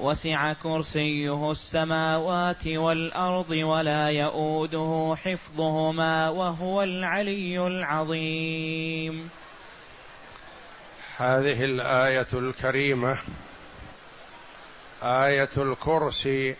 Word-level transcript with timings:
وسع 0.00 0.52
كرسيه 0.52 1.50
السماوات 1.50 2.66
والأرض 2.66 3.50
ولا 3.50 4.10
يئوده 4.10 5.16
حفظهما 5.24 6.28
وهو 6.28 6.82
العلي 6.82 7.66
العظيم. 7.66 9.30
هذه 11.18 11.64
الآية 11.64 12.26
الكريمة 12.32 13.18
آية 15.02 15.50
الكرسي 15.56 16.56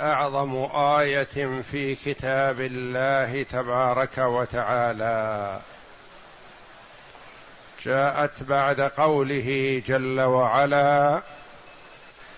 أعظم 0.00 0.56
آية 0.74 1.62
في 1.62 1.94
كتاب 1.94 2.60
الله 2.60 3.42
تبارك 3.42 4.18
وتعالى. 4.18 5.60
جاءت 7.86 8.42
بعد 8.42 8.80
قوله 8.80 9.82
جل 9.86 10.20
وعلا 10.20 11.22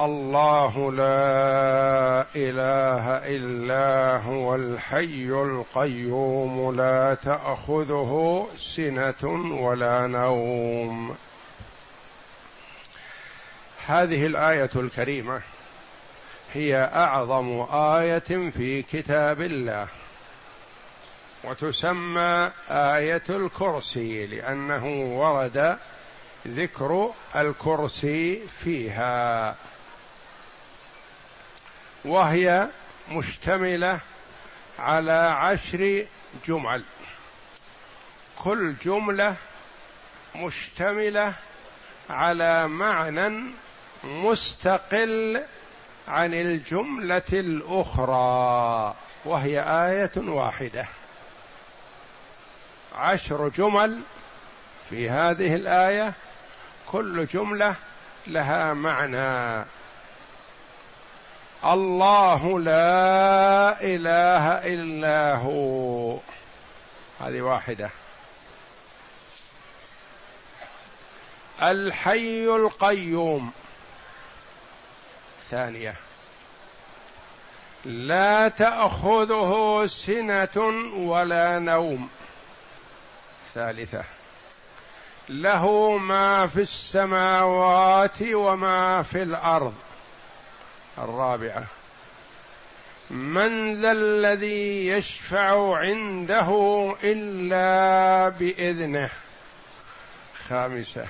الله 0.00 0.92
لا 0.92 2.26
إله 2.36 3.08
إلا 3.36 4.16
هو 4.24 4.54
الحي 4.54 5.28
القيوم 5.28 6.76
لا 6.76 7.14
تأخذه 7.14 8.48
سنة 8.58 9.24
ولا 9.62 10.06
نوم. 10.06 11.16
هذه 13.86 14.26
الآية 14.26 14.70
الكريمة 14.76 15.42
هي 16.54 16.90
أعظم 16.94 17.66
آية 17.72 18.50
في 18.50 18.82
كتاب 18.82 19.40
الله 19.40 19.86
وتسمى 21.44 22.50
آية 22.70 23.22
الكرسي 23.30 24.26
لأنه 24.26 24.86
ورد 25.20 25.78
ذكر 26.48 27.10
الكرسي 27.36 28.40
فيها. 28.46 29.54
وهي 32.04 32.68
مشتملة 33.10 34.00
على 34.78 35.12
عشر 35.12 36.06
جمل. 36.46 36.84
كل 38.36 38.74
جملة 38.84 39.36
مشتملة 40.34 41.34
على 42.10 42.68
معنى 42.68 43.44
مستقل 44.04 45.44
عن 46.08 46.34
الجملة 46.34 47.22
الأخرى 47.32 48.94
وهي 49.24 49.60
آية 49.60 50.12
واحدة. 50.16 50.86
عشر 52.94 53.48
جمل 53.48 54.00
في 54.90 55.10
هذه 55.10 55.54
الآية 55.54 56.14
كل 56.86 57.26
جملة 57.26 57.76
لها 58.26 58.74
معنى. 58.74 59.64
الله 61.64 62.60
لا 62.60 63.80
إله 63.80 64.48
إلا 64.48 65.36
هو. 65.36 66.18
هذه 67.20 67.40
واحدة. 67.40 67.90
الحي 71.62 72.46
القيوم. 72.46 73.52
ثانية. 75.50 75.94
لا 77.84 78.48
تأخذه 78.48 79.84
سنة 79.86 80.62
ولا 80.96 81.58
نوم. 81.58 82.08
ثالثة. 83.54 84.04
له 85.28 85.96
ما 85.96 86.46
في 86.46 86.60
السماوات 86.60 88.22
وما 88.22 89.02
في 89.02 89.22
الأرض. 89.22 89.74
الرابعة. 90.98 91.64
من 93.10 93.82
ذا 93.82 93.92
الذي 93.92 94.88
يشفع 94.88 95.76
عنده 95.76 96.48
إلا 97.04 98.28
بإذنه. 98.28 99.10
خامسة. 100.48 101.06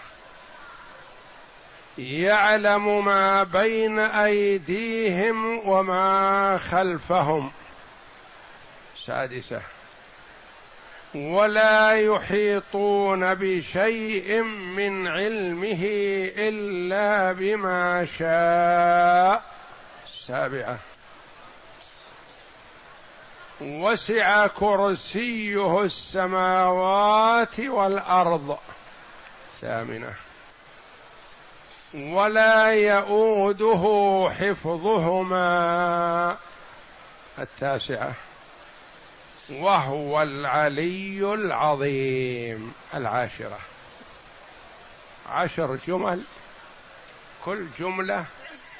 يعلم 1.98 3.04
ما 3.04 3.42
بين 3.42 3.98
أيديهم 3.98 5.69
وما 5.69 6.56
خلفهم. 6.56 7.50
سادسة. 8.98 9.62
ولا 11.15 11.92
يحيطون 11.92 13.34
بشيء 13.34 14.42
من 14.76 15.06
علمه 15.06 15.84
إلا 16.37 17.32
بما 17.32 18.04
شاء. 18.19 19.61
سابعه 20.32 20.78
وسع 23.60 24.47
كرسيه 24.47 25.82
السماوات 25.82 27.60
والأرض. 27.60 28.59
ثامنة. 29.60 30.15
ولا 31.94 32.72
يئوده 32.72 33.84
حفظهما. 34.31 35.38
التاسعة. 37.38 38.15
وهو 39.50 40.22
العلي 40.22 41.34
العظيم. 41.34 42.75
العاشرة. 42.94 43.59
عشر 45.28 45.76
جمل. 45.87 46.22
كل 47.44 47.66
جملة 47.78 48.27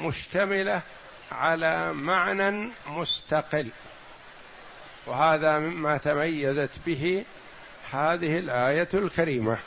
مشتملة. 0.01 0.83
على 1.33 1.93
معنى 1.93 2.71
مستقل. 2.87 3.69
وهذا 5.07 5.59
مما 5.59 5.97
تميزت 5.97 6.71
به 6.87 7.25
هذه 7.93 8.39
الآية 8.39 8.89
الكريمة. 8.95 9.59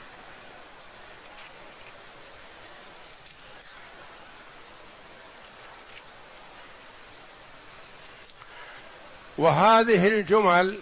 وهذه 9.37 10.07
الجمل 10.07 10.79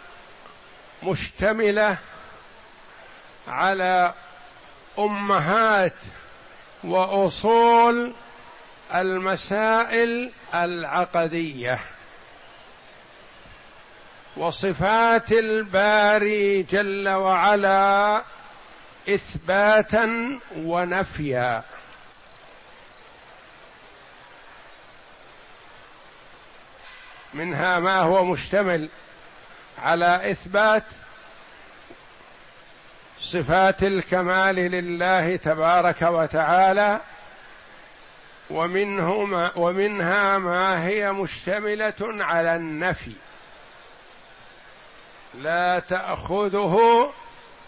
مشتملة 1.03 1.97
على 3.47 4.13
أمهات 4.99 5.93
وأصول 6.83 8.13
المسائل 8.93 10.31
العقدية 10.55 11.79
وصفات 14.37 15.31
الباري 15.31 16.63
جل 16.63 17.09
وعلا 17.09 18.23
إثباتا 19.09 20.39
ونفيا. 20.57 21.63
منها 27.33 27.79
ما 27.79 27.99
هو 27.99 28.25
مشتمل 28.25 28.89
على 29.83 30.31
إثبات 30.31 30.83
صفات 33.19 33.83
الكمال 33.83 34.55
لله 34.55 35.35
تبارك 35.35 36.01
وتعالى 36.01 36.99
ومنه 38.49 39.23
ما 39.25 39.51
ومنها 39.55 40.37
ما 40.37 40.87
هي 40.87 41.11
مشتملة 41.11 41.93
على 42.01 42.55
النفي. 42.55 43.13
لا 45.41 45.79
تأخذه 45.79 47.09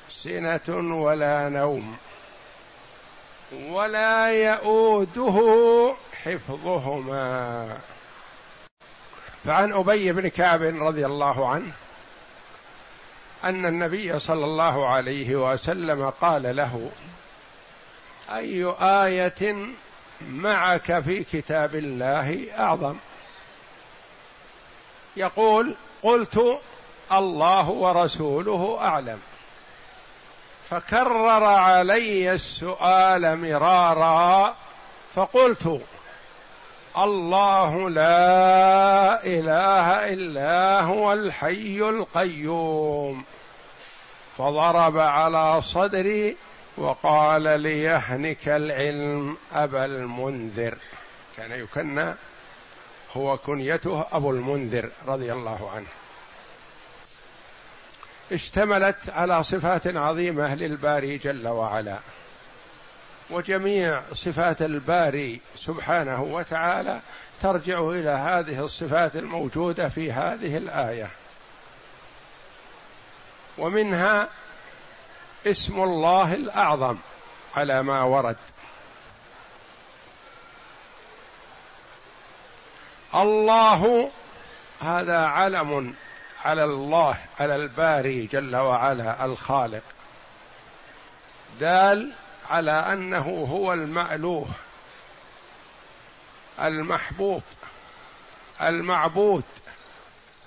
سنة 0.10 0.96
ولا 1.04 1.50
نوم 1.50 1.98
ولا 3.52 4.28
يؤوده 4.28 5.38
حفظهما. 6.24 7.78
فعن 9.46 9.74
أبي 9.74 10.12
بن 10.12 10.28
كعب 10.28 10.62
رضي 10.62 11.06
الله 11.06 11.50
عنه 11.50 11.72
أن 13.44 13.66
النبي 13.66 14.20
صلى 14.20 14.46
الله 14.46 14.90
عليه 14.90 15.36
وسلم 15.36 16.10
قال 16.10 16.56
له 16.56 16.92
أي 18.30 18.76
آية 18.80 19.56
معك 20.22 21.00
في 21.00 21.24
كتاب 21.24 21.76
الله 21.76 22.48
أعظم. 22.60 22.96
يقول 25.18 25.76
قلت 26.04 26.60
الله 27.12 27.70
ورسوله 27.70 28.78
أعلم. 28.82 29.20
فكرر 30.70 31.44
علي 31.44 32.34
السؤال 32.34 33.42
مرارا 33.42 34.56
فقلت 35.16 35.82
الله 36.98 37.90
لا 37.90 39.24
إله 39.26 40.14
إلا 40.14 40.82
هو 40.82 41.14
الحي 41.14 41.80
القيوم. 41.80 43.24
فضرب 44.38 44.98
على 44.98 45.62
صدري 45.62 46.38
وقال 46.78 47.62
ليهنك 47.62 48.48
العلم 48.48 49.38
أبا 49.54 49.86
المنذر. 49.86 50.78
كان 51.38 51.52
يكنى 51.52 52.16
هو 53.14 53.38
كنيته 53.38 54.06
أبو 54.12 54.32
المنذر 54.32 54.90
رضي 55.08 55.34
الله 55.34 55.72
عنه. 55.72 55.88
اشتملت 58.32 59.10
على 59.10 59.44
صفات 59.44 59.88
عظيمة 59.88 60.56
للباري 60.56 61.18
جل 61.18 61.48
وعلا. 61.48 61.98
وجميع 63.30 64.02
صفات 64.14 64.62
الباري 64.62 65.42
سبحانه 65.56 66.24
وتعالى 66.24 67.00
ترجع 67.42 67.90
إلى 67.90 68.10
هذه 68.10 68.60
الصفات 68.60 69.16
الموجودة 69.16 69.90
في 69.90 70.12
هذه 70.12 70.58
الآية. 70.58 71.10
ومنها 73.58 74.30
اسم 75.48 75.84
الله 75.84 76.34
الأعظم 76.34 76.98
على 77.56 77.84
ما 77.84 78.04
ورد. 78.04 78.38
الله 83.16 84.12
هذا 84.82 85.18
علم 85.18 85.94
على 86.46 86.64
الله 86.64 87.18
على 87.40 87.56
الباري 87.56 88.26
جل 88.26 88.56
وعلا 88.56 89.26
الخالق. 89.26 89.84
دال 91.60 92.12
على 92.50 92.72
أنه 92.72 93.48
هو 93.52 93.74
المألوه 93.74 94.48
المحبوب 96.62 97.44
المعبود 98.62 99.44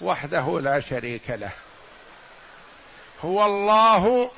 وحده 0.00 0.60
لا 0.60 0.80
شريك 0.80 1.30
له. 1.30 1.52
هو 3.24 3.46
الله 3.46 4.30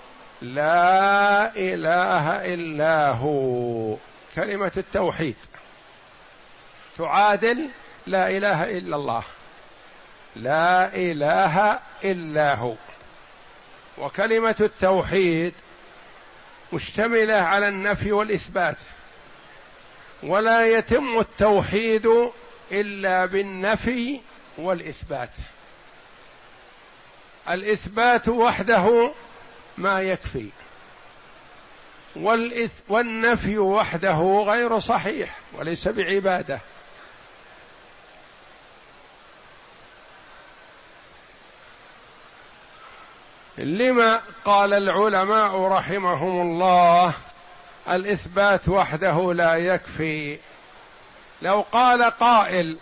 لا 0.42 1.56
إله 1.56 2.54
إلا 2.54 3.08
هو. 3.10 3.96
كلمة 4.34 4.72
التوحيد. 4.76 5.36
تعادل 6.98 7.68
لا 8.06 8.30
إله 8.30 8.78
إلا 8.78 8.96
الله. 8.96 9.22
لا 10.36 10.94
إله 10.94 11.78
إلا 12.04 12.54
هو. 12.54 12.74
وكلمة 13.98 14.56
التوحيد 14.60 15.54
مشتملة 16.72 17.34
على 17.34 17.68
النفي 17.68 18.12
والإثبات. 18.12 18.76
ولا 20.22 20.66
يتم 20.66 21.18
التوحيد 21.18 22.30
إلا 22.72 23.26
بالنفي 23.26 24.20
والإثبات. 24.58 25.30
الإثبات 27.50 28.28
وحده 28.28 29.12
ما 29.78 30.00
يكفي. 30.00 30.48
والإث 32.16 32.72
والنفي 32.88 33.58
وحده 33.58 34.44
غير 34.46 34.78
صحيح 34.78 35.38
وليس 35.52 35.88
بعبادة. 35.88 36.60
لما 43.58 44.20
قال 44.44 44.74
العلماء 44.74 45.60
رحمهم 45.60 46.40
الله 46.40 47.14
الإثبات 47.88 48.68
وحده 48.68 49.32
لا 49.34 49.54
يكفي. 49.54 50.38
لو 51.42 51.64
قال 51.72 52.02
قائل 52.02 52.78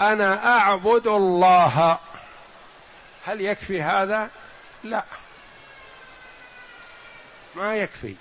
أنا 0.00 0.58
أعبد 0.58 1.06
الله 1.06 1.98
هل 3.26 3.40
يكفي 3.40 3.82
هذا؟ 3.82 4.30
لا. 4.84 5.04
ما 7.56 7.76
يكفي. 7.76 8.14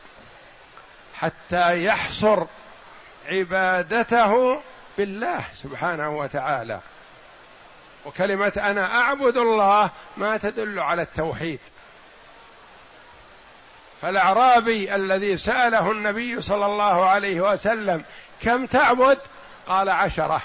حتى 1.15 1.85
يحصر 1.85 2.45
عبادته 3.27 4.61
بالله 4.97 5.43
سبحانه 5.53 6.17
وتعالى. 6.17 6.79
وكلمة 8.05 8.53
أنا 8.57 9.01
أعبد 9.01 9.37
الله 9.37 9.89
ما 10.17 10.37
تدل 10.37 10.79
على 10.79 11.01
التوحيد. 11.01 11.59
فالأعرابي 14.01 14.95
الذي 14.95 15.37
سأله 15.37 15.91
النبي 15.91 16.41
صلى 16.41 16.65
الله 16.65 17.05
عليه 17.05 17.41
وسلم 17.41 18.03
كم 18.41 18.65
تعبد؟ 18.65 19.19
قال 19.67 19.89
عشرة. 19.89 20.41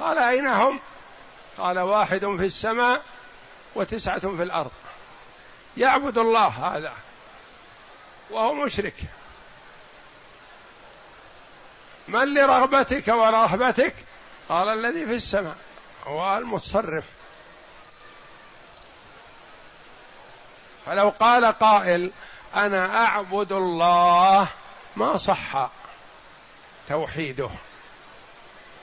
قال 0.00 0.18
أين 0.18 0.46
هم؟ 0.46 0.80
قال 1.58 1.78
واحد 1.78 2.18
في 2.18 2.44
السماء 2.44 3.02
وتسعة 3.74 4.18
في 4.18 4.42
الأرض. 4.42 4.70
يعبد 5.80 6.18
الله 6.18 6.46
هذا 6.46 6.92
وهو 8.30 8.54
مشرك. 8.54 8.94
من 12.08 12.34
لرغبتك 12.34 13.08
ورهبتك؟ 13.08 13.94
قال 14.48 14.68
الذي 14.68 15.06
في 15.06 15.14
السماء. 15.14 15.56
هو 16.06 16.38
المتصرف. 16.38 17.04
فلو 20.86 21.08
قال 21.08 21.44
قائل 21.44 22.12
أنا 22.56 23.04
أعبد 23.04 23.52
الله 23.52 24.48
ما 24.96 25.16
صح 25.16 25.70
توحيده. 26.88 27.50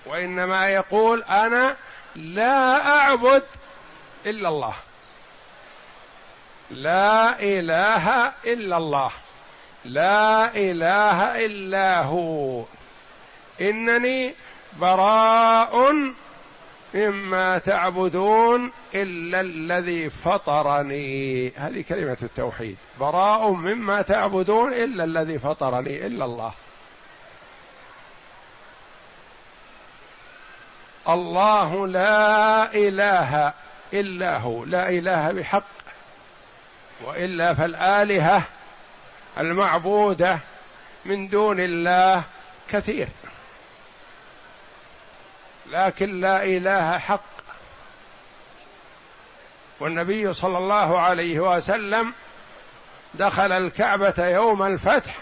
وإنما 0.06 0.70
يقول 0.70 1.24
أنا 1.24 1.78
لا 2.16 2.88
أعبد 2.88 3.44
إلا 4.26 4.50
الله. 4.50 4.74
لا 6.72 7.40
إله 7.40 8.34
إلا 8.46 8.78
الله. 8.78 9.12
لا 9.86 10.56
إله 10.56 11.46
إلا 11.46 12.00
هو. 12.00 12.64
إنني 13.62 14.34
براء 14.80 15.94
مما 16.94 17.58
تعبدون 17.58 18.72
إلا 18.96 19.42
الذي 19.42 20.10
فطرني. 20.10 21.50
هذه 21.50 21.82
كلمة 21.90 22.18
التوحيد. 22.24 22.78
براء 23.00 23.52
مما 23.52 24.02
تعبدون 24.02 24.74
إلا 24.74 25.04
الذي 25.04 25.40
فطرني. 25.40 26.08
إلا 26.08 26.26
الله. 26.26 26.54
الله 31.10 31.88
لا 31.88 32.76
إله 32.76 33.54
إلا 33.94 34.38
هو. 34.38 34.66
لا 34.66 34.90
إله 34.90 35.32
بحق. 35.32 35.87
وإلا 37.02 37.54
فالآلهة 37.54 38.48
المعبودة 39.38 40.40
من 41.06 41.28
دون 41.28 41.60
الله 41.60 42.24
كثير. 42.70 43.08
لكن 45.66 46.22
لا 46.22 46.44
إله 46.44 46.98
حق. 46.98 47.22
والنبي 49.80 50.34
صلى 50.34 50.58
الله 50.58 51.00
عليه 51.00 51.40
وسلم 51.40 52.14
دخل 53.14 53.52
الكعبة 53.52 54.28
يوم 54.28 54.64
الفتح 54.64 55.16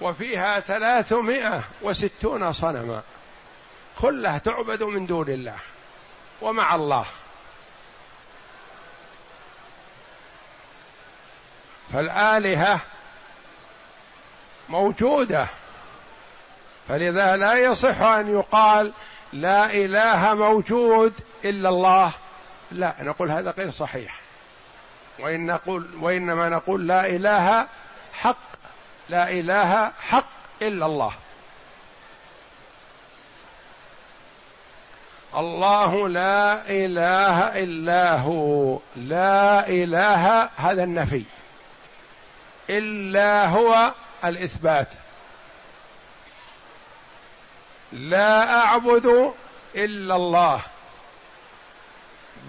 وفيها 0.00 0.60
ثلاثمائة 0.60 1.62
وستون 1.82 2.52
صنما. 2.52 3.02
كلها 4.00 4.38
تعبد 4.38 4.82
من 4.82 5.06
دون 5.06 5.28
الله 5.28 5.56
ومع 6.40 6.74
الله. 6.74 7.06
فالآلهة 11.94 12.80
موجودة. 14.68 15.46
فلذا 16.88 17.36
لا 17.36 17.54
يصح 17.54 18.00
أن 18.02 18.28
يقال 18.28 18.92
لا 19.32 19.64
إله 19.64 20.34
موجود 20.34 21.12
إلا 21.44 21.68
الله. 21.68 22.12
لا 22.72 22.94
نقول 23.00 23.30
هذا 23.30 23.50
غير 23.50 23.70
صحيح. 23.70 24.14
وإن 25.18 25.46
نقول 25.46 25.86
وإنما 26.00 26.48
نقول 26.48 26.86
لا 26.86 27.06
إله 27.06 27.66
حق 28.12 28.36
لا 29.08 29.30
إله 29.30 29.92
حق 30.08 30.26
إلا 30.62 30.86
الله. 30.86 31.12
الله 35.36 36.08
لا 36.08 36.70
إله 36.70 37.62
إلا 37.62 38.16
هو. 38.16 38.78
لا 38.96 39.68
إله 39.68 40.48
هذا 40.56 40.84
النفي. 40.84 41.24
إلا 42.70 43.46
هو 43.46 43.92
الإثبات. 44.24 44.88
لا 47.92 48.56
أعبد 48.56 49.32
إلا 49.74 50.16
الله. 50.16 50.60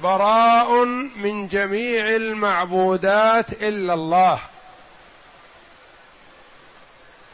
براء 0.03 0.85
من 1.15 1.47
جميع 1.47 2.05
المعبودات 2.05 3.51
إلا 3.51 3.93
الله. 3.93 4.39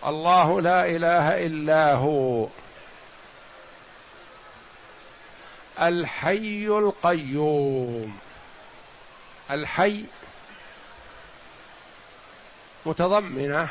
الله 0.05 0.61
لا 0.61 0.85
إله 0.85 1.45
إلا 1.45 1.93
هو. 1.93 2.47
الحي 5.81 6.67
القيوم. 6.67 8.17
الحي 9.51 10.03
متضمنة 12.85 13.67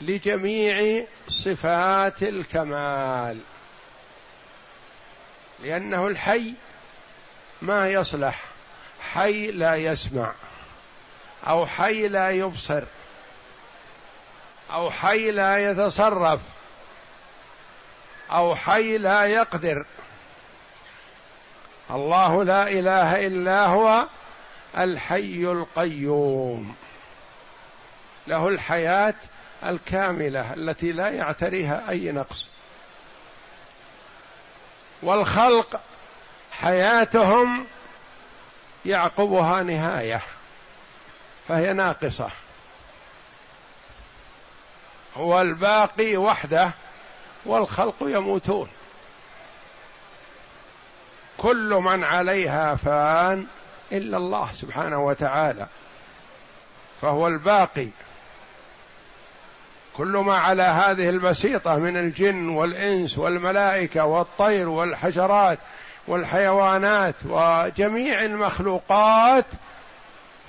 لجميع 0.00 1.04
صفات 1.28 2.22
الكمال 2.22 3.40
لأنه 5.62 6.06
الحي 6.06 6.54
ما 7.62 7.88
يصلح 7.88 8.44
حي 9.00 9.50
لا 9.50 9.74
يسمع 9.76 10.32
أو 11.46 11.66
حي 11.66 12.08
لا 12.08 12.30
يبصر 12.30 12.82
أو 14.70 14.90
حي 14.90 15.30
لا 15.30 15.70
يتصرف 15.70 16.40
أو 18.30 18.54
حي 18.54 18.98
لا 18.98 19.24
يقدر. 19.24 19.84
الله 21.90 22.44
لا 22.44 22.70
إله 22.70 23.26
إلا 23.26 23.66
هو 23.66 24.06
الحي 24.78 25.44
القيوم. 25.44 26.74
له 28.30 28.48
الحياة 28.48 29.14
الكاملة 29.64 30.54
التي 30.54 30.92
لا 30.92 31.08
يعتريها 31.08 31.90
أي 31.90 32.12
نقص. 32.12 32.48
والخلق 35.02 35.80
حياتهم 36.52 37.66
يعقبها 38.86 39.62
نهاية 39.62 40.20
فهي 41.48 41.72
ناقصة. 41.72 42.30
هو 45.16 45.40
الباقي 45.40 46.16
وحده 46.16 46.70
والخلق 47.46 47.96
يموتون. 48.00 48.68
كل 51.38 51.80
من 51.82 52.04
عليها 52.04 52.74
فان 52.74 53.46
إلا 53.92 54.16
الله 54.16 54.52
سبحانه 54.52 55.04
وتعالى 55.06 55.66
فهو 57.02 57.26
الباقي. 57.26 57.88
كل 59.96 60.16
ما 60.16 60.38
على 60.38 60.62
هذه 60.62 61.08
البسيطة 61.08 61.76
من 61.76 61.96
الجن 61.96 62.48
والإنس 62.48 63.18
والملائكة 63.18 64.04
والطير 64.04 64.68
والحشرات 64.68 65.58
والحيوانات 66.06 67.14
وجميع 67.24 68.22
المخلوقات 68.22 69.44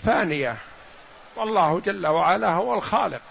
فانيه 0.06 0.58
والله 1.36 1.80
جل 1.80 2.08
وعلا 2.08 2.54
هو 2.54 2.74
الخالق. 2.74 3.22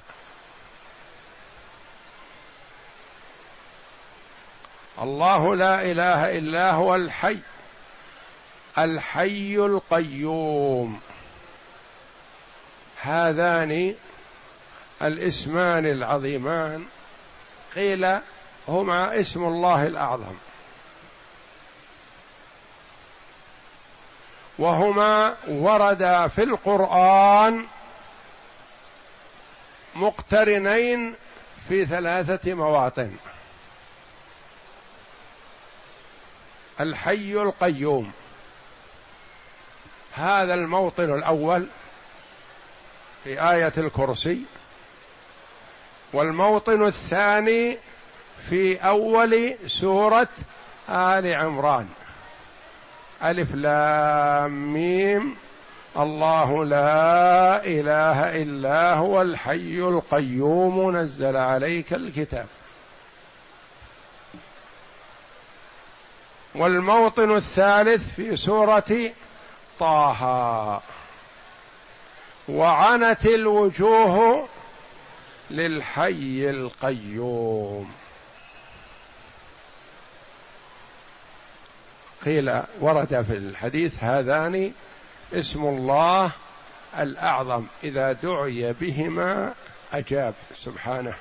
الله 5.03 5.57
لا 5.57 5.83
إله 5.83 6.39
إلا 6.39 6.71
هو 6.71 6.95
الحي 6.95 7.39
الحي 8.79 9.57
القيوم. 9.57 11.01
هذان 13.03 13.95
الاسمان 15.03 15.87
العظيمان 15.87 16.87
قيل 17.75 18.19
هما 18.69 19.21
اسم 19.21 19.45
الله 19.45 19.87
الأعظم. 19.87 20.35
وهما 24.59 25.37
وردا 25.49 26.27
في 26.27 26.43
القرآن 26.43 27.67
مقترنين 29.95 31.15
في 31.69 31.87
ثلاثة 31.87 32.55
مواطن. 32.55 33.17
الحي 36.81 37.33
القيوم. 37.33 38.13
هذا 40.13 40.55
الموطن 40.55 41.15
الأول 41.15 41.67
في 43.25 43.51
آية 43.51 43.73
الكرسي. 43.79 44.45
والموطن 46.13 46.87
الثاني 46.87 47.79
في 48.49 48.77
أول 48.77 49.55
سورة 49.67 50.29
آل 50.89 51.35
عمران. 51.35 51.89
ألف 53.25 53.55
لام 53.55 54.73
ميم. 54.73 55.37
الله 55.97 56.65
لا 56.65 57.65
إله 57.65 58.43
إلا 58.43 58.95
هو 58.95 59.23
الحي 59.23 59.79
القيوم. 59.79 60.97
نزل 60.97 61.37
عليك 61.37 61.93
الكتاب. 61.93 62.47
والموطن 66.55 67.37
الثالث 67.37 68.15
في 68.15 68.37
سورة 68.37 69.11
طه. 69.81 70.81
وعنت 72.49 73.27
الوجوه 73.27 74.49
للحي 75.51 76.51
القيوم. 76.51 77.93
قيل 82.25 82.63
ورد 82.81 83.23
في 83.23 83.37
الحديث 83.37 84.05
هذان 84.05 84.73
اسم 85.33 85.65
الله 85.65 86.33
الأعظم. 86.99 87.67
إذا 87.85 88.13
دعي 88.13 88.73
بهما 88.73 89.55
أجاب 89.93 90.35
سبحانه. 90.55 91.15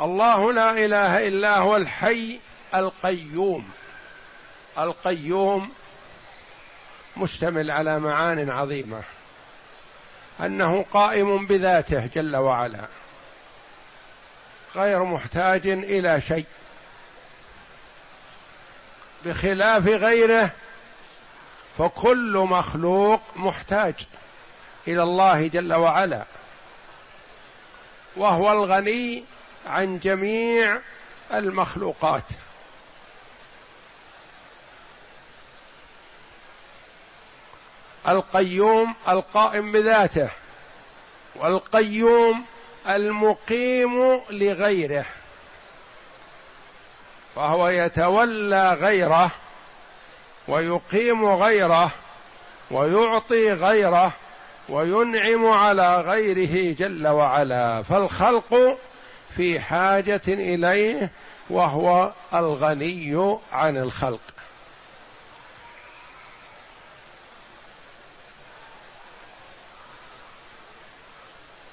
الله 0.00 0.52
لا 0.52 0.84
إله 0.84 1.28
إلا 1.28 1.58
هو 1.58 1.76
الحي 1.76 2.38
القيوم. 2.74 3.70
القيوم 4.78 5.70
مشتمل 7.16 7.70
على 7.70 8.00
معان 8.00 8.50
عظيمة. 8.50 9.02
أنه 10.40 10.84
قائم 10.90 11.46
بذاته 11.46 12.06
جل 12.06 12.36
وعلا. 12.36 12.86
غير 14.76 15.04
محتاج 15.04 15.66
إلى 15.66 16.20
شيء. 16.20 16.46
بخلاف 19.24 19.86
غيره 19.86 20.50
فكل 21.78 22.46
مخلوق 22.50 23.20
محتاج 23.36 23.94
إلى 24.88 25.02
الله 25.02 25.46
جل 25.46 25.74
وعلا. 25.74 26.24
وهو 28.16 28.52
الغني 28.52 29.24
عن 29.66 29.98
جميع 29.98 30.80
المخلوقات. 31.32 32.24
القيوم 38.10 38.94
القائم 39.08 39.72
بذاته 39.72 40.30
والقيوم 41.36 42.44
المقيم 42.88 44.20
لغيره 44.30 45.04
فهو 47.36 47.68
يتولى 47.68 48.74
غيره 48.74 49.30
ويقيم 50.48 51.26
غيره 51.26 51.90
ويعطي 52.70 53.52
غيره 53.52 54.12
وينعم 54.68 55.46
على 55.46 55.96
غيره 55.96 56.74
جل 56.74 57.08
وعلا. 57.08 57.82
فالخلق 57.82 58.78
في 59.36 59.60
حاجة 59.60 60.20
إليه 60.28 61.10
وهو 61.50 62.12
الغني 62.34 63.38
عن 63.52 63.76
الخلق. 63.76 64.20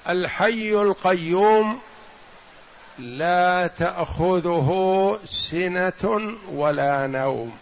الحي 0.08 0.72
القيوم 0.72 1.80
لا 2.98 3.66
تأخذه 3.66 5.20
سنة 5.24 6.36
ولا 6.48 7.06
نوم. 7.06 7.58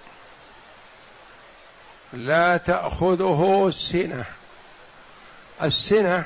لا 2.13 2.57
تأخذه 2.57 3.71
سنة. 3.75 4.25
السنة 5.63 6.25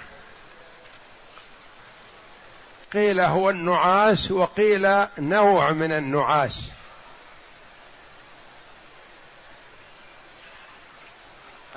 قيل 2.92 3.20
هو 3.20 3.50
النعاس 3.50 4.30
وقيل 4.30 5.06
نوع 5.18 5.70
من 5.70 5.92
النعاس. 5.92 6.70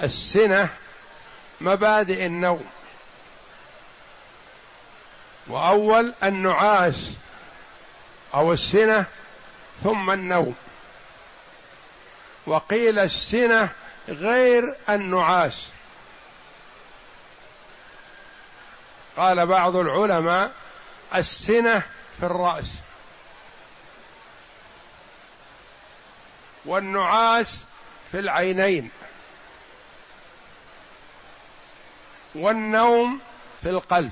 السنة 0.04 0.70
مبادئ 1.62 2.26
النوم. 2.26 2.83
وأول 5.48 6.14
النعاس 6.24 7.12
أو 8.34 8.54
السنة 8.54 9.06
ثم 9.84 10.12
النوم. 10.12 10.56
وقيل 12.46 13.00
السنة 13.00 13.70
غير 14.08 14.76
النعاس. 14.90 15.72
قال 19.18 19.46
بعض 19.46 19.76
العلماء 19.76 20.52
السنة 21.16 21.80
في 22.20 22.24
الرأس. 22.24 22.74
والنعاس 26.66 27.66
في 28.12 28.20
العينين. 28.20 28.92
والنوم 32.36 33.20
في 33.62 33.70
القلب. 33.70 34.12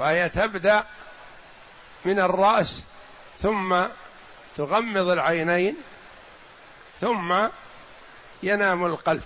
فهي 0.00 0.28
تبدأ 0.28 0.84
من 2.04 2.20
الرأس 2.20 2.82
ثم 3.38 3.84
تغمض 4.56 5.08
العينين 5.08 5.76
ثم 7.00 7.48
ينام 8.42 8.86
القلب 8.86 9.22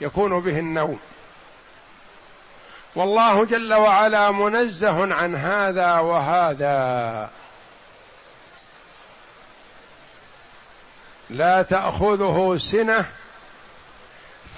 يكون 0.00 0.40
به 0.40 0.58
النوم. 0.58 1.00
والله 2.94 3.44
جل 3.44 3.74
وعلا 3.74 4.30
منزه 4.30 5.14
عن 5.14 5.36
هذا 5.36 5.98
وهذا. 5.98 7.30
لا 11.30 11.62
تأخذه 11.62 12.56
سنة 12.58 13.06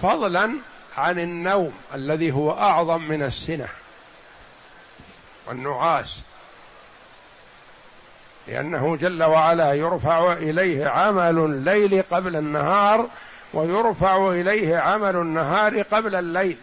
فضلا 0.03 0.57
عن 0.97 1.19
النوم 1.19 1.73
الذي 1.95 2.33
هو 2.33 2.51
أعظم 2.51 3.03
من 3.03 3.23
السنة. 3.23 3.69
والنعاس. 5.47 6.21
لأنه 8.49 8.97
جل 8.97 9.23
وعلا 9.23 9.73
يرفع 9.73 10.33
إليه 10.33 10.89
عمل 10.89 11.39
الليل 11.39 12.03
قبل 12.11 12.37
النهار 12.37 13.09
ويرفع 13.55 14.29
إليه 14.29 14.79
عمل 14.79 15.17
النهار 15.17 15.83
قبل 15.83 16.15
الليل. 16.15 16.59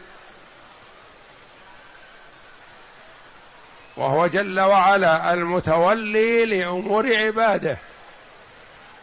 وهو 3.98 4.28
جل 4.28 4.60
وعلا 4.60 5.34
المتولي 5.34 6.46
لأمور 6.46 7.16
عباده. 7.16 7.78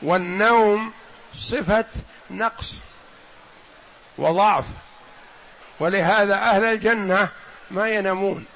والنوم 0.02 0.92
صفة 1.34 1.84
نقص 2.30 2.74
وضعف. 4.18 4.64
ولهذا 5.80 6.34
أهل 6.34 6.64
الجنة 6.64 7.28
ما 7.70 7.88
ينامون. 7.88 8.46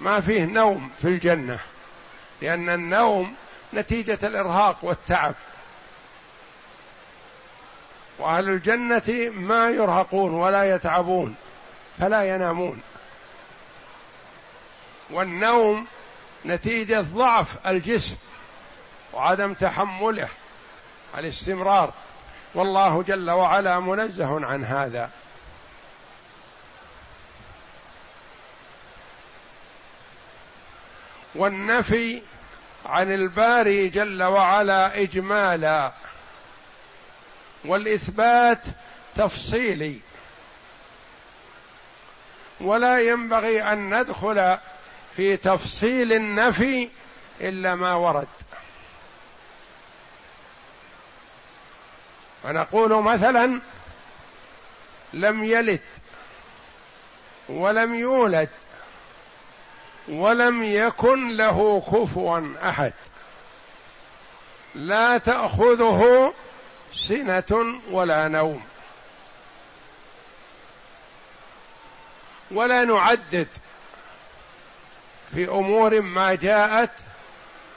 ما 0.00 0.20
فيه 0.20 0.44
نوم 0.44 0.90
في 1.02 1.08
الجنة 1.08 1.60
لأن 2.42 2.68
النوم 2.68 3.34
نتيجة 3.74 4.18
الإرهاق 4.22 4.76
والتعب. 4.82 5.34
وأهل 8.18 8.48
الجنة 8.48 9.30
ما 9.34 9.70
يرهقون 9.70 10.34
ولا 10.34 10.74
يتعبون 10.74 11.34
فلا 11.98 12.34
ينامون. 12.34 12.82
والنوم 15.10 15.86
نتيجة 16.46 17.00
ضعف 17.00 17.66
الجسم 17.66 18.16
وعدم 19.12 19.54
تحمله 19.54 20.28
الاستمرار. 21.18 21.92
والله 22.54 23.02
جل 23.02 23.30
وعلا 23.30 23.80
منزه 23.80 24.46
عن 24.46 24.64
هذا. 24.64 25.10
والنفي 31.34 32.22
عن 32.86 33.12
الباري 33.12 33.88
جل 33.88 34.22
وعلا 34.22 35.02
إجمالا. 35.02 35.92
والإثبات 37.64 38.64
تفصيلي. 39.16 40.00
ولا 42.60 43.00
ينبغي 43.00 43.62
أن 43.62 44.00
ندخل 44.00 44.58
في 45.16 45.36
تفصيل 45.36 46.12
النفي 46.12 46.90
إلا 47.40 47.74
ما 47.74 47.94
ورد. 47.94 48.28
فنقول 52.42 53.02
مثلا 53.02 53.60
لم 55.12 55.44
يلد 55.44 55.80
ولم 57.48 57.94
يولد 57.94 58.48
ولم 60.08 60.62
يكن 60.62 61.36
له 61.36 61.80
كفوا 61.80 62.54
أحد. 62.68 62.92
لا 64.74 65.18
تأخذه 65.18 66.32
سنة 66.92 67.80
ولا 67.90 68.28
نوم. 68.28 68.62
ولا 72.50 72.84
نعدد 72.84 73.48
في 75.34 75.48
أمور 75.48 76.00
ما 76.00 76.34
جاءت 76.34 76.90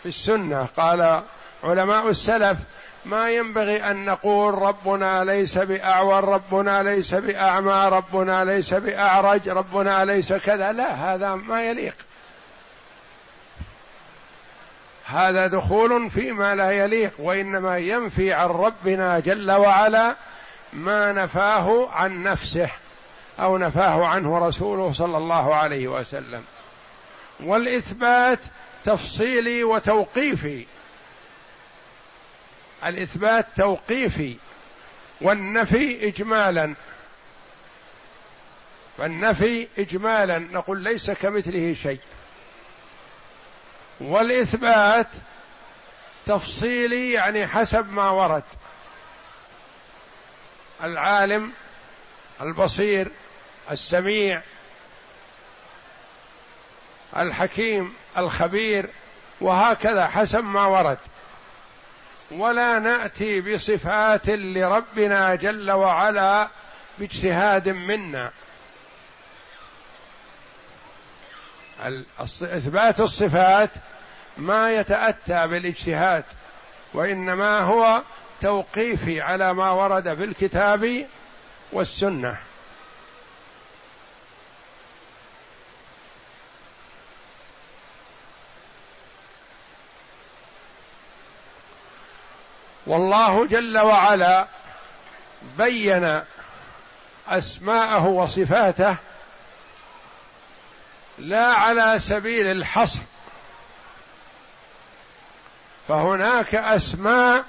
في 0.04 0.10
السنة. 0.10 0.66
قال 0.66 1.24
علماء 1.64 2.10
السلف 2.10 2.58
ما 3.06 3.30
ينبغي 3.30 3.92
أن 3.92 4.06
نقول 4.06 4.54
ربنا 4.54 5.24
ليس 5.24 5.58
بأعور 5.58 6.24
ربنا 6.24 6.84
ليس 6.84 7.14
بأعمى 7.14 7.90
ربنا 7.90 8.46
ليس 8.46 8.74
بأعرج 8.74 9.50
ربنا 9.50 10.06
ليس 10.06 10.34
كذا. 10.34 10.72
لا 10.72 10.94
هذا 10.94 11.36
ما 11.36 11.64
يليق. 11.64 11.96
هذا 15.10 15.48
دخول 15.48 16.10
فيما 16.10 16.56
لا 16.56 16.72
يليق 16.72 17.14
وإنما 17.20 17.78
ينفي 17.78 18.34
عن 18.34 18.48
ربنا 18.48 19.20
جل 19.20 19.52
وعلا 19.52 20.16
ما 20.74 21.12
نفاه 21.12 21.90
عن 21.90 22.24
نفسه 22.24 22.70
أو 23.40 23.58
نفاه 23.58 24.06
عنه 24.06 24.48
رسوله 24.48 24.94
صلى 24.94 25.18
الله 25.18 25.56
عليه 25.56 25.88
وسلم. 25.88 26.44
والإثبات 27.40 28.40
تفصيلي 28.86 29.64
وتوقيفي. 29.64 30.66
الإثبات 32.86 33.46
توقيفي 33.58 34.38
والنفي 35.22 36.08
اجمالا. 36.08 36.76
فالنفي 38.98 39.68
اجمالا. 39.78 40.40
نقول 40.40 40.80
ليس 40.80 41.12
كمثله 41.12 41.74
شيء. 41.74 42.00
والإثبات 44.02 45.08
تفصيلي 46.26 47.12
يعني 47.12 47.48
حسب 47.48 47.94
ما 47.94 48.10
ورد. 48.10 48.44
العالم 50.84 51.52
البصير 52.42 53.12
السميع 53.72 54.42
الحكيم 57.18 57.94
الخبير 58.18 58.90
وهكذا 59.42 60.08
حسب 60.08 60.44
ما 60.44 60.66
ورد. 60.66 60.98
ولا 62.32 62.80
نأتي 62.80 63.42
بصفات 63.42 64.30
لربنا 64.30 65.36
جل 65.36 65.72
وعلا 65.72 66.48
باجتهاد 66.98 67.70
منا. 67.70 68.32
إثبات 72.44 73.00
الصفات 73.00 73.70
ما 74.38 74.74
يتأتى 74.74 75.48
بالاجتهاد 75.48 76.24
وإنما 76.94 77.60
هو 77.60 78.02
توقيفي 78.42 79.22
على 79.22 79.54
ما 79.54 79.72
ورد 79.72 80.14
في 80.14 80.24
الكتاب 80.24 81.08
والسنة. 81.72 82.38
والله 92.88 93.46
جل 93.46 93.78
وعلا 93.78 94.48
بين 95.58 96.22
أسماءه 97.28 98.06
وصفاته 98.06 98.98
لا 101.18 101.46
على 101.46 102.00
سبيل 102.00 102.52
الحصر. 102.52 103.00
فهناك 105.88 106.56
أسماء 106.56 107.46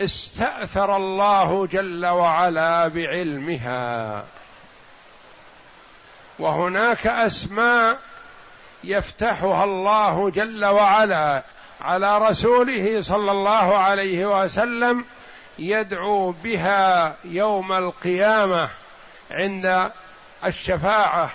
استأثر 0.00 0.96
الله 0.96 1.66
جل 1.66 2.06
وعلا 2.06 2.88
بعلمها. 2.88 4.24
وهناك 6.38 7.06
أسماء 7.06 7.98
يفتحها 8.84 9.64
الله 9.64 10.30
جل 10.30 10.64
وعلا 10.64 11.42
على 11.80 12.18
رسوله 12.18 13.02
صلى 13.02 13.32
الله 13.32 13.78
عليه 13.78 14.42
وسلم 14.42 15.04
يدعو 15.58 16.30
بها 16.30 17.16
يوم 17.24 17.72
القيامة 17.72 18.68
عند 19.30 19.90
الشفاعة. 20.44 21.30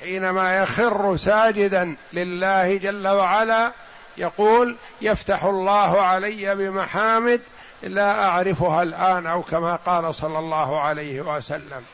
حينما 0.00 0.58
يخر 0.62 1.16
ساجدا 1.16 1.96
لله 2.12 2.76
جل 2.76 3.08
وعلا 3.08 3.72
يقول 4.16 4.76
يفتح 5.00 5.44
الله 5.44 6.02
علي 6.02 6.54
بمحامد 6.54 7.40
لا 7.82 8.24
أعرفها 8.24 8.82
الآن 8.82 9.26
أو 9.26 9.42
كما 9.42 9.76
قال 9.76 10.14
صلى 10.14 10.38
الله 10.38 10.80
عليه 10.80 11.20
وسلم. 11.20 11.84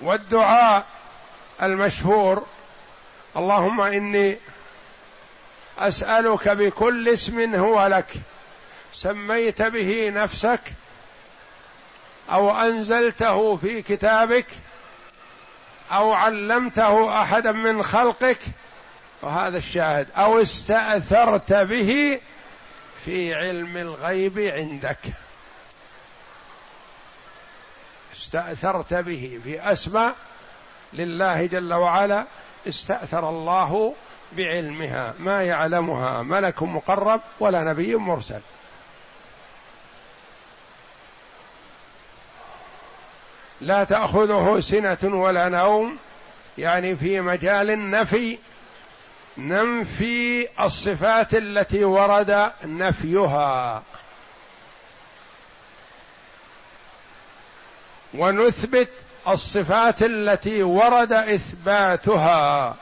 والدعاء 0.00 0.84
المشهور 1.62 2.46
اللهم 3.36 3.80
إني 3.80 4.38
أسألك 5.78 6.48
بكل 6.48 7.08
اسم 7.08 7.54
هو 7.54 7.86
لك 7.86 8.14
سميت 8.94 9.62
به 9.62 10.10
نفسك 10.14 10.60
أو 12.32 12.50
أنزلته 12.50 13.56
في 13.56 13.82
كتابك 13.82 14.46
أو 15.92 16.12
علمته 16.12 17.22
أحدا 17.22 17.52
من 17.52 17.82
خلقك 17.82 18.38
وهذا 19.22 19.58
الشاهد. 19.58 20.08
أو 20.16 20.42
استأثرت 20.42 21.52
به 21.52 22.20
في 23.04 23.34
علم 23.34 23.76
الغيب 23.76 24.38
عندك. 24.38 24.98
استأثرت 28.14 28.94
به 28.94 29.40
في 29.44 29.72
أسماء 29.72 30.14
لله 30.92 31.46
جل 31.46 31.74
وعلا 31.74 32.26
استأثر 32.68 33.28
الله 33.28 33.94
بعلمها. 34.32 35.14
ما 35.18 35.42
يعلمها 35.42 36.22
ملك 36.22 36.62
مقرب 36.62 37.20
ولا 37.40 37.64
نبي 37.64 37.96
مرسل. 37.96 38.40
لا 43.60 43.84
تأخذه 43.84 44.60
سنة 44.60 44.98
ولا 45.02 45.48
نوم 45.48 45.96
يعني 46.58 46.96
في 46.96 47.20
مجال 47.20 47.70
النفي 47.70 48.38
ننفي 49.38 50.48
الصفات 50.60 51.34
التي 51.34 51.84
ورد 51.84 52.52
نفيها. 52.64 53.82
ونثبت 58.14 58.88
الصفات 59.28 60.02
التي 60.02 60.62
ورد 60.62 61.12
إثباتها. 61.12 62.76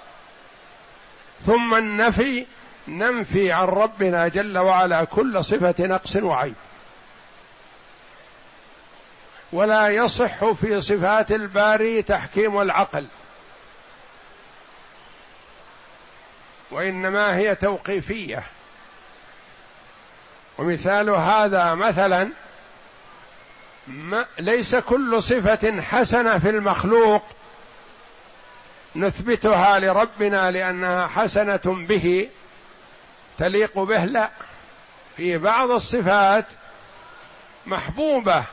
ثم 1.40 1.74
النفي 1.74 2.46
ننفي 2.88 3.52
عن 3.52 3.64
ربنا 3.64 4.28
جل 4.28 4.58
وعلا 4.58 5.04
كل 5.04 5.44
صفة 5.44 5.74
نقص 5.78 6.16
وعيب. 6.16 6.54
ولا 9.52 9.88
يصح 9.88 10.52
في 10.52 10.80
صفات 10.80 11.32
الباري 11.32 12.02
تحكيم 12.02 12.60
العقل. 12.60 13.06
وإنما 16.70 17.36
هي 17.36 17.54
توقيفية. 17.54 18.42
ومثال 20.58 21.10
هذا 21.10 21.74
مثلا 21.74 22.30
ما 23.86 24.26
ليس 24.38 24.76
كل 24.76 25.22
صفة 25.22 25.80
حسنة 25.80 26.38
في 26.38 26.50
المخلوق 26.50 27.24
نثبتها 28.96 29.78
لربنا 29.78 30.50
لأنها 30.50 31.06
حسنة 31.06 31.60
به 31.64 32.28
تليق 33.38 33.80
به 33.80 34.04
لا. 34.04 34.30
في 35.16 35.38
بعض 35.38 35.70
الصفات 35.70 36.44
محبوبة 37.66 38.44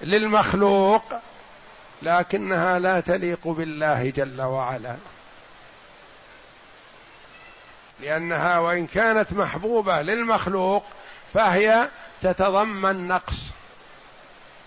للمخلوق 0.00 1.02
لكنها 2.02 2.78
لا 2.78 3.00
تليق 3.00 3.48
بالله 3.48 4.10
جل 4.10 4.42
وعلا. 4.42 4.96
لأنها 8.00 8.58
وإن 8.58 8.86
كانت 8.86 9.32
محبوبة 9.32 10.02
للمخلوق 10.02 10.84
فهي 11.34 11.88
تتضمن 12.22 13.08
نقص. 13.08 13.36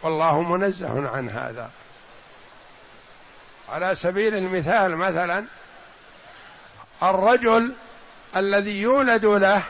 والله 0.03 0.41
منزه 0.41 1.09
عن 1.09 1.29
هذا. 1.29 1.71
على 3.69 3.95
سبيل 3.95 4.33
المثال 4.33 4.95
مثلا 4.95 5.45
الرجل 7.03 7.73
الذي 8.35 8.81
يولد 8.81 9.25
له 9.25 9.63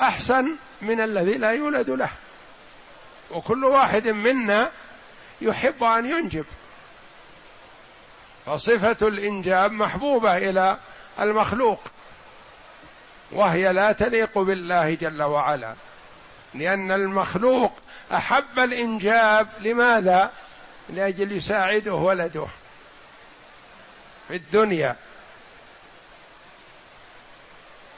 أحسن 0.00 0.56
من 0.82 1.00
الذي 1.00 1.34
لا 1.34 1.50
يولد 1.50 1.90
له. 1.90 2.10
وكل 3.30 3.64
واحد 3.64 4.08
منا 4.08 4.70
يحب 5.40 5.84
أن 5.84 6.06
ينجب. 6.06 6.44
فصفة 8.46 9.08
الإنجاب 9.08 9.72
محبوبة 9.72 10.36
إلى 10.36 10.78
المخلوق 11.20 11.80
وهي 13.32 13.72
لا 13.72 13.92
تليق 13.92 14.38
بالله 14.38 14.94
جل 14.94 15.22
وعلا. 15.22 15.74
لأن 16.54 16.92
المخلوق 16.92 17.72
أحب 18.12 18.58
الإنجاب 18.58 19.48
لماذا؟ 19.60 20.30
لأجل 20.88 21.32
يساعده 21.32 21.94
ولده 21.94 22.46
في 24.28 24.36
الدنيا. 24.36 24.96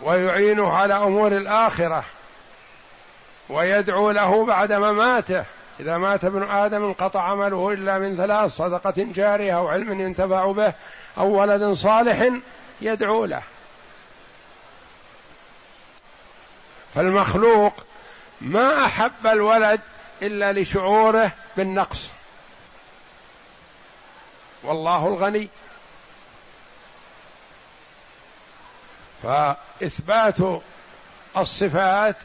ويعينه 0.01 0.73
على 0.73 0.95
أمور 0.95 1.37
الآخرة. 1.37 2.05
ويدعو 3.49 4.11
له 4.11 4.47
بعد 4.47 4.73
مماته. 4.73 5.45
إذا 5.81 5.99
مات 5.99 6.25
ابن 6.25 6.43
آدم 6.43 6.85
انقطع 6.85 7.23
عمله 7.23 7.73
إلا 7.73 7.99
من 7.99 8.17
ثلاث 8.17 8.57
صدقة 8.57 8.95
جارية 8.97 9.57
أو 9.57 9.69
علم 9.69 10.01
ينتفع 10.01 10.53
به 10.53 10.75
أو 11.19 11.41
ولد 11.41 11.73
صالح 11.73 12.31
يدعو 12.81 13.25
له. 13.25 13.43
فالمخلوق 16.95 17.87
ما 18.41 18.85
أحب 18.85 19.27
الولد 19.27 19.81
إلا 20.23 20.53
لشعوره 20.53 21.33
بالنقص. 21.57 22.11
والله 24.63 25.09
الغني. 25.09 25.49
فإثبات 29.23 30.37
الصفات 31.37 32.17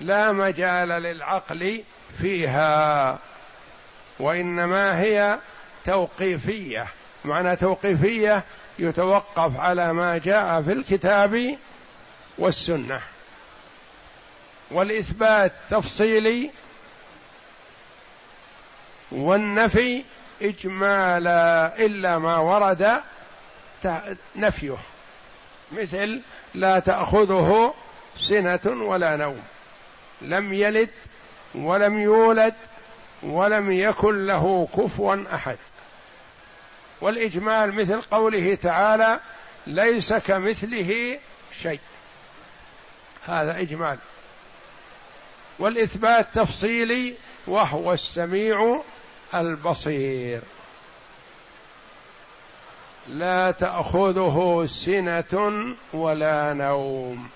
لا 0.00 0.32
مجال 0.32 0.88
للعقل 0.88 1.84
فيها 2.18 3.18
وإنما 4.18 5.00
هي 5.00 5.38
توقيفية. 5.84 6.86
معنى 7.24 7.56
توقيفية 7.56 8.44
يتوقف 8.78 9.60
على 9.60 9.92
ما 9.92 10.18
جاء 10.18 10.62
في 10.62 10.72
الكتاب 10.72 11.58
والسنة. 12.38 13.00
والإثبات 14.70 15.52
تفصيلي 15.70 16.50
والنفي 19.12 20.04
إجمالا 20.42 21.72
إلا 21.78 22.18
ما 22.18 22.36
ورد 22.38 23.00
نفيه. 24.36 24.76
مثل 25.72 26.22
لا 26.54 26.78
تأخذه 26.78 27.74
سنة 28.16 28.60
ولا 28.66 29.16
نوم. 29.16 29.42
لم 30.24 30.52
يلد 30.52 30.90
ولم 31.54 31.98
يولد 31.98 32.54
ولم 33.22 33.72
يكن 33.72 34.26
له 34.26 34.68
كفوا 34.76 35.34
أحد. 35.34 35.56
والإجمال 37.00 37.74
مثل 37.74 38.00
قوله 38.00 38.54
تعالى 38.54 39.20
ليس 39.66 40.12
كمثله 40.12 41.18
شيء. 41.62 41.80
هذا 43.26 43.60
إجمال. 43.60 43.98
والإثبات 45.58 46.26
تفصيلي 46.34 47.14
وهو 47.46 47.92
السميع 47.92 48.82
البصير. 49.34 50.40
لا 53.08 53.50
تأخذه 53.50 54.64
سنة 54.68 55.74
ولا 55.92 56.52
نوم. 56.52 57.28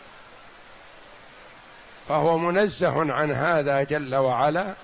فهو 2.09 2.39
منزه 2.39 3.13
عن 3.13 3.33
هذا 3.33 3.83
جل 3.83 4.15
وعلا. 4.15 4.75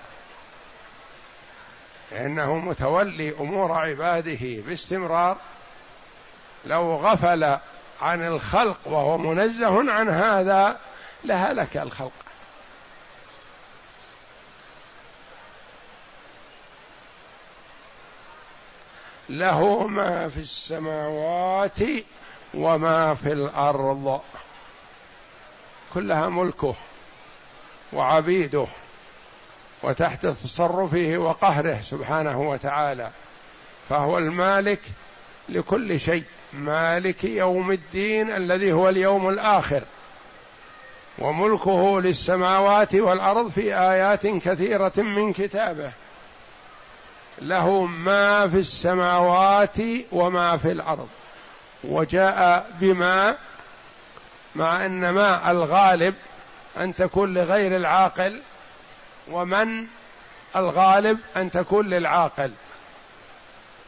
لأنه 2.11 2.55
متولي 2.55 3.31
أمور 3.39 3.71
عباده 3.71 4.39
باستمرار. 4.41 5.37
لو 6.65 6.95
غفل 6.95 7.57
عن 8.01 8.27
الخلق 8.27 8.79
وهو 8.85 9.17
منزه 9.17 9.91
عن 9.91 10.09
هذا 10.09 10.79
لهلك 11.23 11.77
الخلق. 11.77 12.11
له 19.29 19.87
ما 19.87 20.27
في 20.27 20.39
السماوات 20.39 21.79
وما 22.53 23.13
في 23.13 23.31
الأرض. 23.33 24.21
كلها 25.93 26.29
ملكه. 26.29 26.75
وعبيده 27.95 28.67
وتحت 29.83 30.25
تصرفه 30.25 31.17
وقهره 31.17 31.79
سبحانه 31.83 32.49
وتعالى 32.49 33.09
فهو 33.89 34.17
المالك 34.17 34.81
لكل 35.49 35.99
شيء 35.99 36.23
مالك 36.53 37.23
يوم 37.23 37.71
الدين 37.71 38.29
الذي 38.31 38.71
هو 38.73 38.89
اليوم 38.89 39.29
الآخر 39.29 39.83
وملكه 41.19 42.01
للسماوات 42.01 42.95
والأرض 42.95 43.49
في 43.49 43.79
آيات 43.79 44.27
كثيرة 44.27 44.93
من 44.97 45.33
كتابه 45.33 45.91
له 47.41 47.85
ما 47.85 48.47
في 48.47 48.57
السماوات 48.57 49.77
وما 50.11 50.57
في 50.57 50.71
الأرض 50.71 51.07
وجاء 51.83 52.71
بما 52.79 53.37
مع 54.55 54.85
أن 54.85 55.09
ما 55.09 55.51
الغالب 55.51 56.15
أن 56.77 56.95
تكون 56.95 57.33
لغير 57.33 57.75
العاقل 57.75 58.41
ومن 59.31 59.87
الغالب 60.55 61.19
أن 61.37 61.51
تكون 61.51 61.89
للعاقل. 61.89 62.53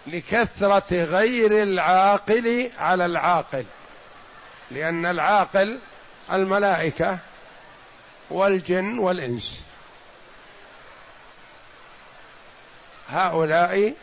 لكثرة 0.08 1.04
غير 1.04 1.63
العاقل 1.63 2.71
على 2.80 3.06
العاقل. 3.06 3.65
لأن 4.71 5.06
العاقل 5.06 5.80
الملائكة 6.32 7.19
والجن 8.30 9.00
والإنس. 9.00 9.62
هؤلاء 13.10 13.93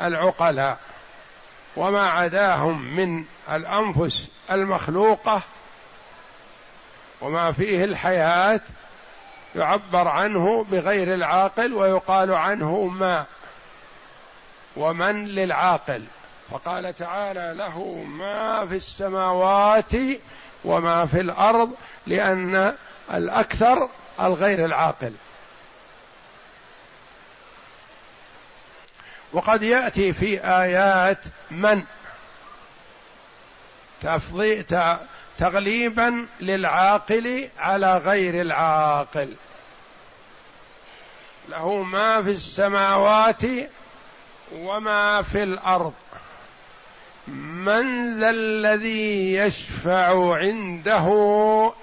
العقلاء. 0.00 0.78
وما 1.76 2.10
عداهم 2.10 2.96
من 2.96 3.24
الأنفس 3.50 4.28
المخلوقة 4.50 5.42
وما 7.20 7.52
فيه 7.52 7.84
الحياة 7.84 8.60
يعبر 9.56 10.08
عنه 10.08 10.64
بغير 10.64 11.14
العاقل 11.14 11.72
ويقال 11.72 12.34
عنه 12.34 12.84
ما 12.84 13.26
ومن 14.76 15.24
للعاقل. 15.24 16.04
فقال 16.50 16.94
تعالى 16.94 17.54
له 17.56 17.94
ما 17.94 18.66
في 18.66 18.76
السماوات 18.76 19.92
وما 20.64 21.06
في 21.06 21.20
الأرض 21.20 21.74
لأن 22.06 22.74
الأكثر 23.14 23.88
الغير 24.20 24.64
العاقل. 24.64 25.12
وقد 29.32 29.62
يأتي 29.62 30.12
في 30.12 30.44
آيات 30.44 31.18
من 31.50 31.84
تغليبا 35.40 36.26
للعاقل 36.40 37.48
على 37.58 37.96
غير 37.96 38.40
العاقل. 38.40 39.34
له 41.48 41.82
ما 41.82 42.22
في 42.22 42.30
السماوات 42.30 43.42
وما 44.52 45.22
في 45.22 45.42
الأرض. 45.42 45.94
من 47.28 48.18
ذا 48.20 48.30
الذي 48.30 49.34
يشفع 49.34 50.36
عنده 50.36 51.06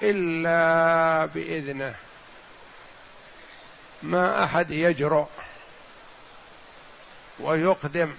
إلا 0.03 1.25
بإذنه؟ 1.25 1.95
ما 4.03 4.43
أحد 4.43 4.71
يجرؤ 4.71 5.27
ويقدم 7.39 8.13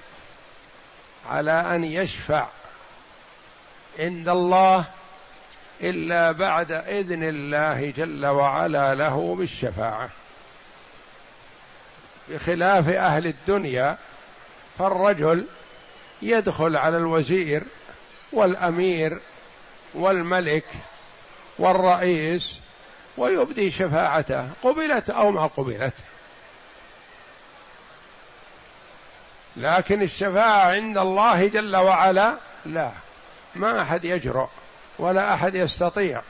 على 1.31 1.53
أن 1.53 1.85
يشفع 1.85 2.47
عند 3.99 4.29
الله 4.29 4.98
إلا 5.83 6.33
بعد 6.33 6.73
إذن 6.73 7.23
الله 7.23 7.91
جل 7.91 8.27
وعلا 8.27 8.95
له 8.95 9.37
بالشفاعة. 9.39 10.09
بخلاف 12.29 12.89
أهل 12.89 13.27
الدنيا 13.27 13.99
فالرجل 14.79 15.47
يدخل 16.23 16.77
على 16.77 16.97
الوزير 16.97 17.63
والأمير 18.33 19.21
والملك 19.95 20.65
والرئيس 21.59 22.61
ويبدي 23.17 23.71
شفاعته 23.71 24.49
قبلت 24.63 25.11
أو 25.11 25.31
ما 25.31 25.47
قبلت. 25.47 25.95
لكن 29.57 30.03
الشفاعة 30.03 30.73
عند 30.73 30.99
الله 30.99 31.47
جل 31.47 31.77
وعلا 31.77 32.35
لا 32.67 32.93
ما 33.55 33.83
أحد 33.83 34.05
يجرؤ. 34.05 34.49
ولا 34.99 35.35
أحد 35.35 35.55
يستطيع 35.55 36.23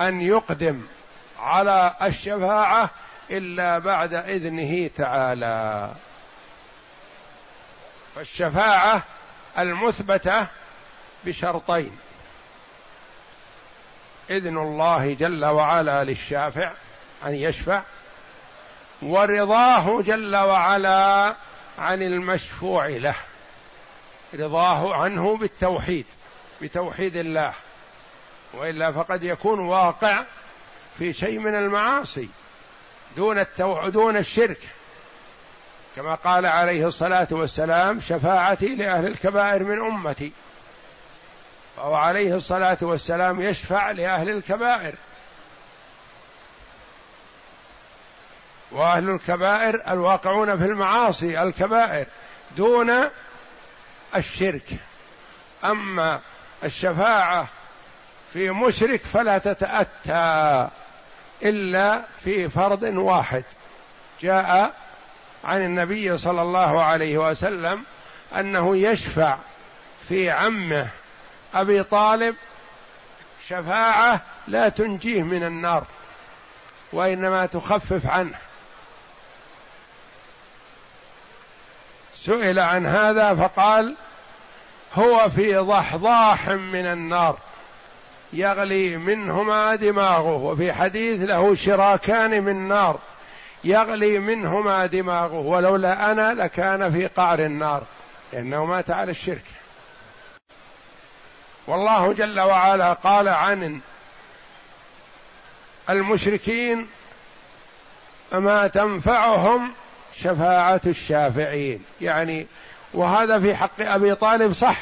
أن 0.00 0.20
يقدم 0.20 0.82
على 1.38 1.94
الشفاعة 2.02 2.90
إلا 3.30 3.78
بعد 3.78 4.14
إذنه 4.14 4.90
تعالى. 4.96 5.90
فالشفاعة 8.14 9.02
المثبتة 9.58 10.48
بشرطين 11.24 11.96
إذن 14.30 14.58
الله 14.58 15.14
جل 15.14 15.44
وعلا 15.44 16.04
للشافع 16.04 16.72
أن 17.26 17.34
يشفع 17.34 17.82
ورضاه 19.02 20.02
جل 20.02 20.36
وعلا 20.36 21.34
عن 21.78 22.02
المشفوع 22.02 22.86
له 22.86 23.14
رضاه 24.34 24.94
عنه 24.94 25.36
بالتوحيد. 25.36 26.06
بتوحيد 26.62 27.16
الله 27.16 27.52
وإلا 28.52 28.92
فقد 28.92 29.24
يكون 29.24 29.58
واقع 29.60 30.24
في 30.98 31.12
شيء 31.12 31.38
من 31.38 31.54
المعاصي 31.54 32.28
دون 33.16 33.38
التو... 33.38 33.88
دون 33.88 34.16
الشرك. 34.16 34.58
كما 35.96 36.14
قال 36.14 36.46
عليه 36.46 36.86
الصلاة 36.86 37.28
والسلام 37.30 38.00
شفاعتي 38.00 38.74
لأهل 38.76 39.06
الكبائر 39.06 39.64
من 39.64 39.78
أمتي. 39.78 40.32
فهو 41.76 41.94
عليه 41.94 42.34
الصلاة 42.34 42.78
والسلام 42.82 43.40
يشفع 43.40 43.90
لأهل 43.90 44.28
الكبائر. 44.28 44.94
وأهل 48.72 49.10
الكبائر 49.10 49.92
الواقعون 49.92 50.58
في 50.58 50.64
المعاصي 50.64 51.42
الكبائر 51.42 52.06
دون 52.56 53.10
الشرك. 54.16 54.66
أما 55.64 56.20
الشفاعة 56.64 57.48
في 58.32 58.50
مشرك 58.50 59.00
فلا 59.00 59.38
تتأتى 59.38 60.68
إلا 61.42 62.02
في 62.24 62.48
فرض 62.48 62.82
واحد. 62.82 63.44
جاء 64.20 64.74
عن 65.44 65.62
النبي 65.62 66.18
صلى 66.18 66.42
الله 66.42 66.82
عليه 66.82 67.18
وسلم 67.18 67.84
أنه 68.38 68.76
يشفع 68.76 69.38
في 70.08 70.30
عمه 70.30 70.88
أبي 71.54 71.82
طالب 71.82 72.36
شفاعة 73.48 74.22
لا 74.48 74.68
تنجيه 74.68 75.22
من 75.22 75.44
النار 75.44 75.86
وإنما 76.92 77.46
تخفف 77.46 78.06
عنه. 78.06 78.38
سئل 82.16 82.58
عن 82.58 82.86
هذا 82.86 83.34
فقال 83.34 83.96
هو 84.94 85.30
في 85.30 85.56
ضحضاح 85.56 86.48
من 86.48 86.86
النار 86.86 87.38
يغلي 88.32 88.96
منهما 88.96 89.74
دماغه 89.74 90.34
وفي 90.36 90.72
حديث 90.72 91.20
له 91.22 91.54
شراكان 91.54 92.42
من 92.42 92.68
نار 92.68 92.98
يغلي 93.64 94.18
منهما 94.18 94.86
دماغه 94.86 95.34
ولولا 95.34 96.12
أنا 96.12 96.34
لكان 96.34 96.92
في 96.92 97.06
قعر 97.06 97.38
النار 97.38 97.82
لأنه 98.32 98.64
مات 98.64 98.90
على 98.90 99.10
الشرك. 99.10 99.44
والله 101.66 102.12
جل 102.12 102.40
وعلا 102.40 102.92
قال 102.92 103.28
عن 103.28 103.80
المشركين 105.90 106.86
فما 108.30 108.66
تنفعهم 108.66 109.72
شفاعة 110.16 110.80
الشافعين 110.86 111.84
يعني 112.00 112.46
وهذا 112.94 113.38
في 113.38 113.54
حق 113.54 113.80
أبي 113.80 114.14
طالب 114.14 114.52
صح. 114.52 114.78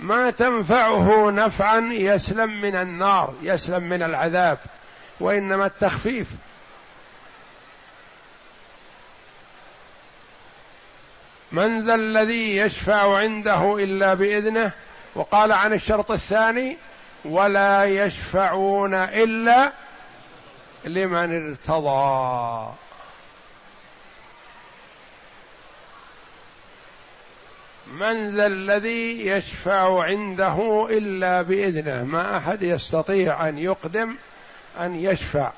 ما 0.00 0.30
تنفعه 0.30 1.30
نفعا 1.30 1.88
يسلم 1.92 2.60
من 2.60 2.76
النار 2.76 3.34
يسلم 3.42 3.82
من 3.82 4.02
العذاب 4.02 4.58
وإنما 5.20 5.66
التخفيف. 5.66 6.28
من 11.52 11.86
ذا 11.86 11.94
الذي 11.94 12.56
يشفع 12.56 13.16
عنده 13.16 13.76
إلا 13.78 14.14
بإذنه؟ 14.14 14.72
وقال 15.14 15.52
عن 15.52 15.72
الشرط 15.72 16.10
الثاني 16.10 16.76
ولا 17.24 17.84
يشفعون 17.84 18.94
إلا 18.94 19.72
لمن 20.84 21.48
ارتضى. 21.50 22.72
من 27.92 28.36
ذا 28.36 28.46
الذي 28.46 29.26
يشفع 29.26 30.02
عنده 30.02 30.86
إلا 30.90 31.42
بإذنه؟ 31.42 32.04
ما 32.04 32.36
أحد 32.36 32.62
يستطيع 32.62 33.48
أن 33.48 33.58
يقدم 33.58 34.16
أن 34.80 34.94
يشفع 34.94 35.50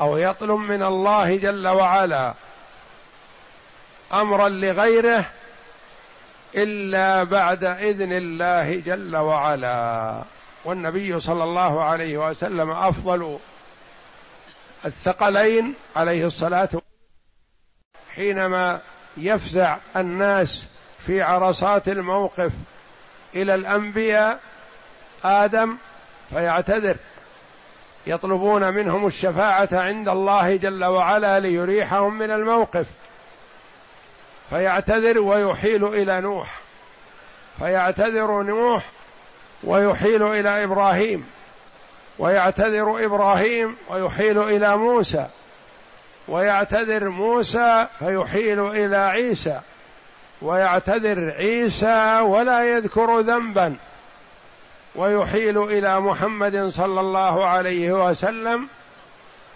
أو 0.00 0.16
يطلب 0.16 0.58
من 0.58 0.82
الله 0.82 1.36
جل 1.36 1.68
وعلا 1.68 2.34
أمرا 4.12 4.48
لغيره 4.48 5.24
إلا 6.54 7.24
بعد 7.24 7.64
إذن 7.64 8.12
الله 8.12 8.80
جل 8.80 9.16
وعلا. 9.16 10.22
والنبي 10.64 11.20
صلى 11.20 11.44
الله 11.44 11.82
عليه 11.84 12.28
وسلم 12.28 12.70
أفضل 12.70 13.38
الثقلين 14.84 15.74
عليه 15.96 16.26
الصلاة 16.26 16.68
حينما 18.14 18.80
يفزع 19.16 19.76
الناس 19.96 20.68
في 21.08 21.22
عرصات 21.22 21.88
الموقف 21.88 22.52
إلى 23.34 23.54
الأنبياء 23.54 24.40
آدم 25.24 25.76
فيعتذر. 26.30 26.96
يطلبون 28.06 28.74
منهم 28.74 29.06
الشفاعة 29.06 29.68
عند 29.72 30.08
الله 30.08 30.56
جل 30.56 30.84
وعلا 30.84 31.40
ليريحهم 31.40 32.18
من 32.18 32.30
الموقف. 32.30 32.86
فيعتذر 34.50 35.18
ويحيل 35.18 35.84
إلى 35.84 36.20
نوح. 36.20 36.60
فيعتذر 37.58 38.42
نوح 38.42 38.84
ويحيل 39.64 40.22
إلى 40.22 40.64
إبراهيم. 40.64 41.26
ويعتذر 42.18 43.04
إبراهيم 43.04 43.76
ويحيل 43.90 44.42
إلى 44.42 44.76
موسى. 44.76 45.26
ويعتذر 46.28 47.08
موسى 47.08 47.86
فيحيل 47.98 48.66
إلى 48.66 48.96
عيسى. 48.96 49.60
ويعتذر 50.42 51.30
عيسى 51.30 52.20
ولا 52.20 52.64
يذكر 52.64 53.20
ذنبا 53.20 53.76
ويحيل 54.94 55.62
إلى 55.62 56.00
محمد 56.00 56.66
صلى 56.68 57.00
الله 57.00 57.46
عليه 57.46 57.92
وسلم 57.92 58.68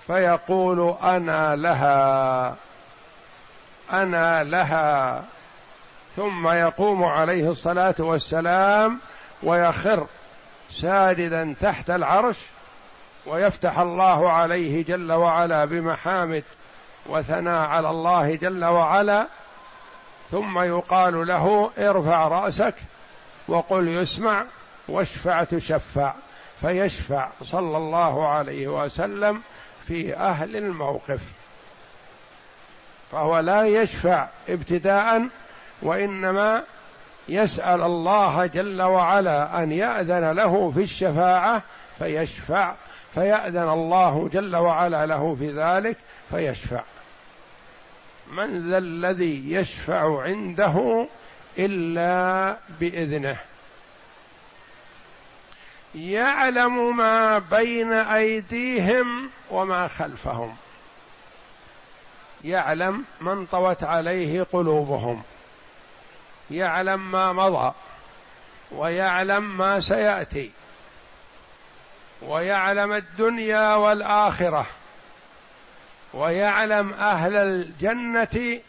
فيقول 0.07 0.95
أنا 1.03 1.57
لها 1.57 2.57
أنا 3.93 4.45
لها. 4.45 5.23
ثم 6.17 6.49
يقوم 6.49 7.05
عليه 7.05 7.49
الصلاة 7.49 7.95
والسلام 7.99 8.99
ويخر 9.43 10.07
ساجدا 10.71 11.55
تحت 11.61 11.91
العرش 11.91 12.39
ويفتح 13.27 13.79
الله 13.79 14.33
عليه 14.33 14.85
جل 14.85 15.13
وعلا 15.13 15.65
بمحامد 15.65 16.45
وثناء 17.07 17.69
على 17.69 17.91
الله 17.91 18.35
جل 18.35 18.65
وعلا. 18.65 19.27
ثم 20.33 20.59
يقال 20.59 21.27
له 21.27 21.71
ارفع 21.79 22.29
رأسك 22.29 22.75
وقل 23.49 23.89
يسمع 23.89 24.45
واشفع 24.89 25.45
تشفع. 25.45 26.15
فيشفع 26.61 27.29
صلى 27.43 27.77
الله 27.77 28.29
عليه 28.29 28.69
وسلم 28.69 29.43
في 29.87 30.17
أهل 30.17 30.57
الموقف. 30.57 31.21
فهو 33.13 33.39
لا 33.39 33.63
يشفع 33.63 34.29
ابتداء 34.49 35.29
وإنما 35.83 36.63
يسأل 37.29 37.83
الله 37.83 38.47
جل 38.47 38.83
وعلا 38.83 39.63
أن 39.63 39.73
يأذن 39.73 40.31
له 40.31 40.71
في 40.71 40.81
الشفاعة 40.81 41.63
فيشفع. 41.99 42.75
فيأذن 43.15 43.69
الله 43.69 44.29
جل 44.33 44.57
وعلا 44.57 45.07
له 45.07 45.35
في 45.35 45.51
ذلك 45.51 45.97
فيشفع. 46.31 46.83
من 48.33 48.71
ذا 48.71 48.79
الذي 48.79 49.53
يشفع 49.53 50.23
عنده 50.23 51.07
إلا 51.59 52.57
بإذنه. 52.81 53.37
يعلم 55.95 56.97
ما 56.97 57.39
بين 57.39 57.93
أيديهم 57.93 59.31
وما 59.51 59.89
خلفهم. 59.89 60.57
يعلم 62.45 63.05
من 63.21 63.47
طوت 63.47 63.85
عليه 63.85 64.43
قلوبهم. 64.53 65.23
يعلم 66.51 67.11
ما 67.11 67.33
مضى. 67.33 67.73
ويعلم 68.73 69.59
ما 69.59 69.81
سيأتي. 69.81 70.51
ويعلم 72.23 72.93
الدنيا 72.93 73.75
والآخرة. 73.75 74.67
ويعلم 76.15 76.93
أهل 76.93 77.37
الجنة 77.37 78.61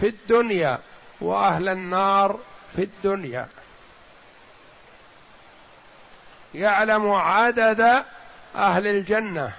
في 0.00 0.06
الدنيا 0.06 0.78
وأهل 1.20 1.68
النار 1.68 2.38
في 2.76 2.82
الدنيا. 2.82 3.48
يعلم 6.54 7.12
عدد 7.12 8.04
أهل 8.56 8.86
الجنة 8.86 9.54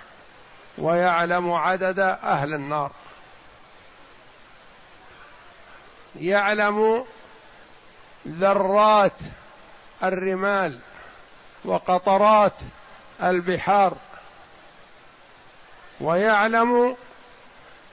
ويعلم 0.78 1.52
عدد 1.52 2.00
أهل 2.24 2.54
النار. 2.54 2.92
يعلم 6.20 7.06
ذرات 8.28 9.20
الرمال 10.04 10.80
وقطرات 11.66 12.54
البحار. 13.24 13.98
ويعلم 16.02 16.96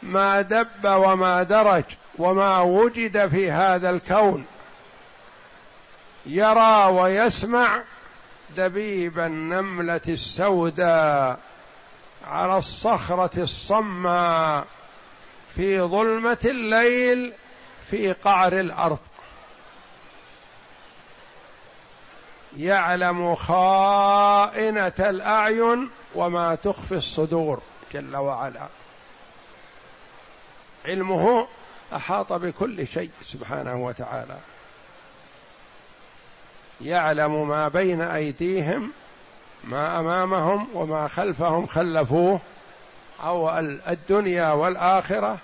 ما 0.05 0.41
دب 0.41 0.85
وما 0.85 1.43
درج 1.43 1.85
وما 2.19 2.61
وجد 2.61 3.27
في 3.27 3.51
هذا 3.51 3.91
الكون. 3.91 4.47
يرى 6.27 6.85
ويسمع 6.87 7.83
دبيب 8.57 9.19
النملة 9.19 10.01
السوداء 10.09 11.39
على 12.27 12.59
الصخرة 12.59 13.43
الصماء 13.43 14.67
في 15.55 15.81
ظلمة 15.81 16.39
الليل 16.45 17.33
في 17.91 18.13
قعر 18.13 18.53
الأرض. 18.53 18.99
يعلم 22.57 23.35
خائنة 23.35 24.93
الأعين 24.99 25.91
وما 26.15 26.55
تخفي 26.55 26.95
الصدور 26.95 27.61
جل 27.93 28.17
وعلا. 28.17 28.69
علمه 30.87 31.47
أحاط 31.95 32.33
بكل 32.33 32.87
شيء 32.87 33.11
سبحانه 33.23 33.85
وتعالى. 33.85 34.39
يعلم 36.81 37.49
ما 37.49 37.69
بين 37.69 38.01
أيديهم 38.01 38.93
ما 39.65 40.01
أمامهم 40.01 40.69
وما 40.75 41.09
خلفهم 41.09 41.67
خلفوه 41.67 42.41
أو 43.23 43.59
الدنيا 43.89 44.53
والآخرة. 44.53 45.39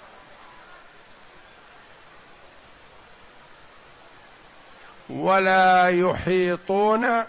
ولا 5.11 5.89
يحيطون 5.89 7.25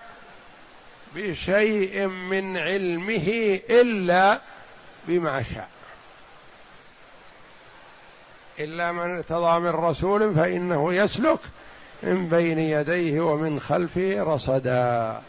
بشيء 1.16 2.08
من 2.08 2.58
علمه 2.58 3.60
إلا 3.70 4.42
بما 5.08 5.44
شاء. 5.44 5.70
إلا 8.64 8.92
من 8.92 9.16
ارتضى 9.16 9.60
من 9.60 9.70
رسول 9.70 10.36
فإنه 10.36 10.94
يسلك 10.94 11.40
من 12.04 12.28
بين 12.30 12.60
يديه 12.60 13.22
ومن 13.22 13.60
خلفه 13.60 14.24
رصدا. 14.24 15.22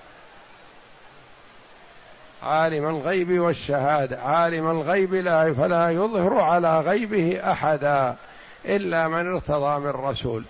عالم 2.43 2.87
الغيب 2.87 3.39
والشهادة. 3.39 4.23
عالم 4.23 4.71
الغيب 4.71 5.15
لا 5.15 5.53
فلا 5.53 5.91
يظهر 5.91 6.41
على 6.41 6.81
غيبه 6.81 7.53
أحدا 7.53 8.17
إلا 8.65 9.09
من 9.09 9.33
ارتضى 9.35 9.81
من 9.81 9.91
رسول. 9.91 10.45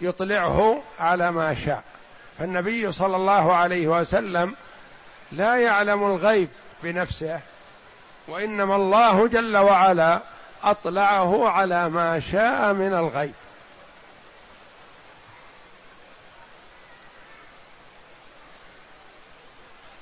يطلعه 0.00 0.82
على 1.00 1.30
ما 1.30 1.54
شاء. 1.54 1.82
فالنبي 2.38 2.92
صلى 2.92 3.16
الله 3.16 3.54
عليه 3.54 3.88
وسلم 3.88 4.54
لا 5.32 5.56
يعلم 5.56 6.04
الغيب 6.04 6.48
بنفسه 6.82 7.40
وإنما 8.28 8.76
الله 8.76 9.28
جل 9.28 9.56
وعلا 9.56 10.20
أطلعه 10.64 11.48
على 11.48 11.88
ما 11.88 12.20
شاء 12.20 12.72
من 12.72 12.94
الغيب. 12.94 13.34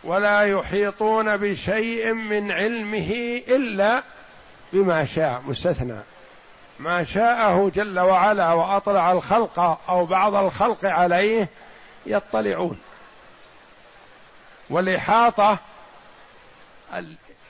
ولا 0.04 0.40
يحيطون 0.40 1.36
بشيء 1.36 2.12
من 2.12 2.52
علمه 2.52 3.42
إلا 3.48 4.02
بما 4.72 5.04
شاء 5.04 5.42
مستثنى. 5.46 6.00
ما 6.78 7.04
شاءه 7.04 7.70
جل 7.74 8.00
وعلا 8.00 8.52
وأطلع 8.52 9.12
الخلق 9.12 9.80
أو 9.88 10.06
بعض 10.06 10.34
الخلق 10.34 10.84
عليه 10.84 11.48
يطلعون. 12.06 12.80
والإحاطة 14.70 15.58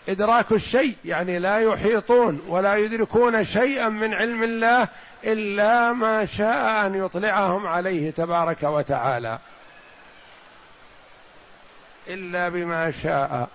إدراك 0.09 0.53
الشيء 0.53 0.97
يعني 1.05 1.39
لا 1.39 1.59
يحيطون 1.59 2.43
ولا 2.49 2.77
يدركون 2.77 3.45
شيئا 3.45 3.89
من 3.89 4.15
علم 4.15 4.43
الله 4.43 4.89
إلا 5.25 5.93
ما 5.93 6.25
شاء 6.25 6.87
أن 6.87 6.95
يطلعهم 6.95 7.67
عليه 7.67 8.11
تبارك 8.11 8.63
وتعالى. 8.63 9.39
إلا 12.09 12.49
بما 12.49 12.91
شاء. 12.91 13.49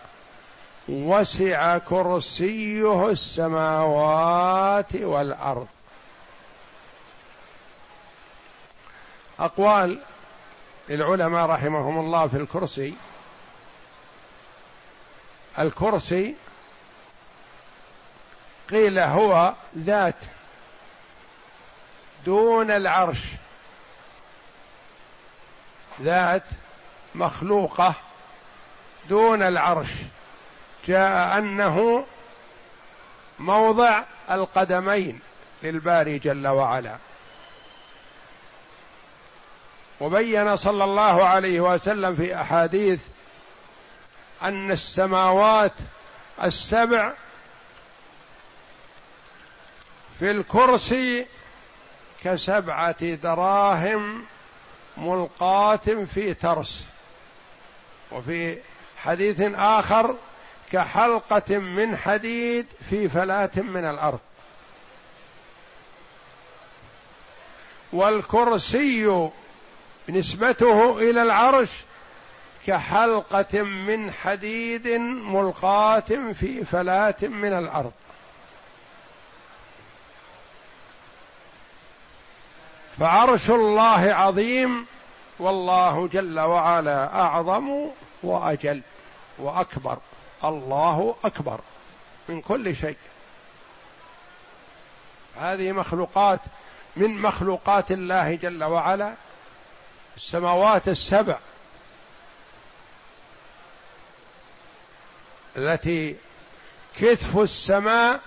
وسع 0.90 1.78
كرسيه 1.78 3.10
السماوات 3.10 4.96
والأرض. 4.96 5.68
أقوال 9.40 10.00
للعلماء 10.90 11.46
رحمهم 11.46 12.00
الله 12.00 12.28
في 12.28 12.38
الكرسي. 12.38 12.94
الكرسي 15.60 16.36
قيل 18.70 19.00
هو 19.00 19.54
ذات 19.78 20.16
دون 22.26 22.72
العرش. 22.72 23.20
ذات 26.02 26.44
مخلوقة 27.16 27.96
دون 29.10 29.44
العرش. 29.44 29.90
جاء 30.88 31.38
أنه 31.38 32.06
موضع 33.40 34.04
القدمين 34.32 35.20
للباري 35.64 36.20
جل 36.20 36.48
وعلا. 36.48 36.98
وبين 40.02 40.56
صلى 40.56 40.84
الله 40.84 41.26
عليه 41.26 41.60
وسلم 41.60 42.16
في 42.16 42.42
أحاديث 42.42 43.02
أن 44.44 44.72
السماوات 44.72 45.74
السبع 46.44 47.14
في 50.20 50.32
الكرسي 50.32 51.26
كسبعة 52.24 53.16
دراهم 53.16 54.26
ملقاة 54.98 56.06
في 56.14 56.34
ترس. 56.34 56.86
وفي 58.12 58.58
حديث 58.98 59.42
آخر 59.56 60.16
كحلقة 60.72 61.58
من 61.58 61.98
حديد 61.98 62.66
في 62.90 63.10
فلاة 63.10 63.52
من 63.56 63.86
الأرض. 63.86 64.20
والكرسي 67.94 69.30
نسبته 70.10 71.00
إلى 71.10 71.22
العرش 71.22 71.70
كحلقة 72.70 73.62
من 73.62 74.12
حديد 74.12 74.88
ملقاة 74.88 76.32
في 76.34 76.66
فلاة 76.66 77.16
من 77.22 77.54
الأرض. 77.54 77.92
فعرش 83.00 83.50
الله 83.50 84.14
عظيم 84.14 84.86
والله 85.40 86.08
جل 86.08 86.40
وعلا 86.40 87.20
أعظم 87.22 87.88
وأجل 88.24 88.82
وأكبر. 89.38 89.98
الله 90.44 91.16
أكبر 91.24 91.60
من 92.30 92.42
كل 92.42 92.76
شيء. 92.76 92.98
هذه 95.38 95.72
مخلوقات 95.72 96.40
من 96.96 97.22
مخلوقات 97.22 97.92
الله 97.92 98.36
جل 98.36 98.64
وعلا. 98.64 99.14
السماوات 100.18 100.88
السبع. 100.88 101.40
التي 105.60 106.16
كتف 106.98 107.38
السماء 107.38 108.20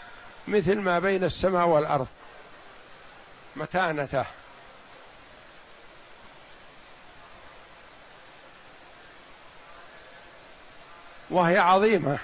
مثل 0.48 0.78
ما 0.78 0.98
بين 0.98 1.24
السماء 1.24 1.66
والأرض. 1.66 2.06
متانته. 3.56 4.24
وهي 11.30 11.58
عظيمة. 11.58 12.18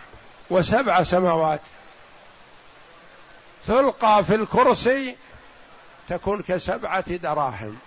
وسبع 0.51 1.03
سماوات. 1.03 1.61
تلقى 3.67 4.25
في 4.25 4.35
الكرسي 4.35 5.17
تكون 6.09 6.43
كسبعة 6.43 7.17
دراهم. 7.17 7.79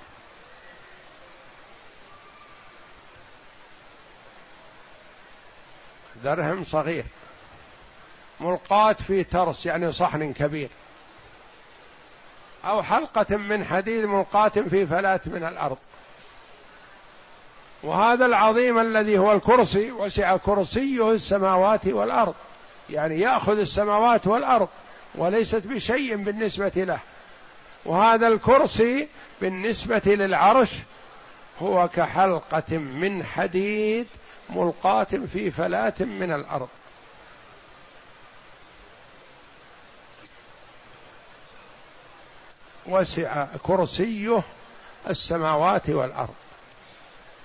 درهم 6.24 6.64
صغير. 6.64 7.06
ملقاة 8.40 8.94
في 8.94 9.24
ترس 9.24 9.66
يعني 9.66 9.92
صحن 9.92 10.34
كبير. 10.34 10.70
أو 12.66 12.84
حلقة 12.84 13.38
من 13.38 13.66
حديد 13.66 14.06
ملقاة 14.06 14.50
في 14.50 14.86
فلاة 14.86 15.22
من 15.26 15.44
الأرض. 15.44 15.78
وهذا 17.84 18.26
العظيم 18.26 18.80
الذي 18.80 19.18
هو 19.18 19.32
الكرسي 19.32 19.92
وسع 19.92 20.38
كرسيه 20.38 21.12
السماوات 21.12 21.88
والأرض. 21.88 22.36
يعني 22.90 23.20
يأخذ 23.20 23.58
السماوات 23.58 24.28
والأرض 24.28 24.70
وليست 25.16 25.68
بشيء 25.68 26.16
بالنسبة 26.16 26.72
له. 26.76 27.00
وهذا 27.86 28.28
الكرسي 28.28 29.08
بالنسبة 29.42 30.02
للعرش 30.06 30.72
هو 31.60 31.88
كحلقة 31.88 32.78
من 32.78 33.24
حديد 33.24 34.08
ملقاة 34.52 35.04
في 35.04 35.52
فلاة 35.52 35.94
من 36.00 36.32
الأرض. 36.32 36.70
وسع 42.86 43.46
كرسيه 43.64 44.44
السماوات 45.10 45.90
والأرض. 45.90 46.36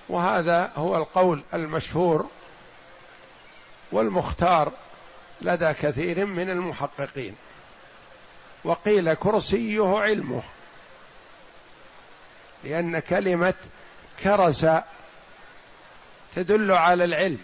وهذا 0.09 0.71
هو 0.75 0.97
القول 0.97 1.43
المشهور 1.53 2.27
والمختار 3.91 4.71
لدى 5.41 5.73
كثير 5.73 6.25
من 6.25 6.49
المحققين. 6.49 7.35
وقيل 8.63 9.13
كرسيه 9.13 9.97
علمه 9.97 10.43
لأن 12.63 12.99
كلمة 12.99 13.53
كرس 14.23 14.67
تدل 16.35 16.71
على 16.71 17.03
العلم. 17.03 17.39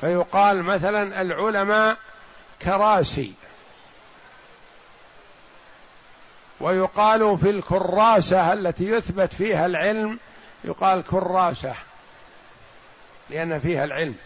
فيقال 0.00 0.62
مثلا 0.62 1.20
العلماء 1.20 1.98
كراسي. 2.62 3.34
ويقال 6.60 7.38
في 7.38 7.50
الكراسة 7.50 8.52
التي 8.52 8.84
يثبت 8.84 9.34
فيها 9.34 9.66
العلم 9.66 10.18
يقال 10.64 11.04
كراسة 11.04 11.74
لأن 13.30 13.58
فيها 13.58 13.84
العلم. 13.84 14.16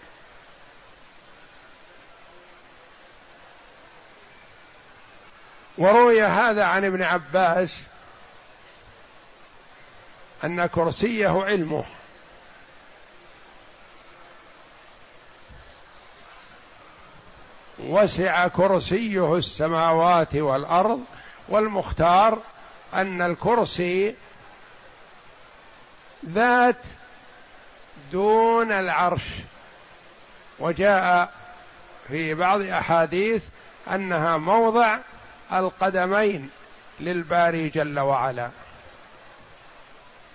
وروي 5.78 6.22
هذا 6.22 6.64
عن 6.64 6.84
ابن 6.84 7.02
عباس 7.02 7.84
أن 10.44 10.66
كرسيه 10.66 11.44
علمه. 11.44 11.84
وسع 17.88 18.48
كرسيه 18.48 19.36
السماوات 19.36 20.36
والأرض 20.36 21.04
والمختار 21.48 22.38
أن 22.94 23.22
الكرسي 23.22 24.14
ذات 26.26 26.82
دون 28.12 28.72
العرش. 28.72 29.24
وجاء 30.58 31.32
في 32.08 32.34
بعض 32.34 32.60
أحاديث 32.60 33.44
أنها 33.94 34.36
موضع 34.36 34.98
القدمين 35.52 36.50
للباري 37.00 37.68
جل 37.68 37.98
وعلا. 37.98 38.50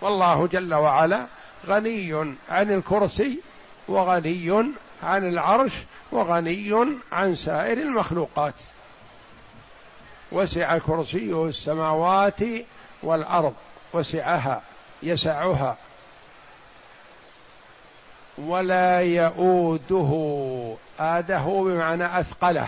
والله 0.02 0.48
جل 0.48 0.74
وعلا 0.74 1.26
غني 1.68 2.36
عن 2.50 2.72
الكرسي 2.72 3.42
وغني 3.88 4.66
عن 5.04 5.28
العرش 5.28 5.74
وغني 6.14 6.98
عن 7.12 7.36
سائر 7.36 7.78
المخلوقات. 7.78 8.54
وسع 10.32 10.78
كرسيه 10.78 11.46
السماوات 11.46 12.40
والأرض 13.04 13.54
وسعها 13.94 14.62
يسعها 15.04 15.78
ولا 18.38 19.02
يؤوده 19.02 20.12
آده 21.00 21.46
بمعنى 21.46 22.20
أثقله 22.20 22.68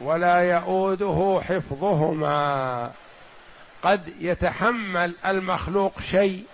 ولا 0.00 0.38
يؤوده 0.38 1.40
حفظهما. 1.42 2.92
قد 3.82 4.12
يتحمل 4.20 5.14
المخلوق 5.26 6.00
شيء 6.00 6.44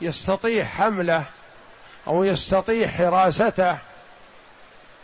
يستطيع 0.00 0.64
حمله 0.64 1.24
أو 2.06 2.24
يستطيع 2.24 2.88
حراسته 2.88 3.78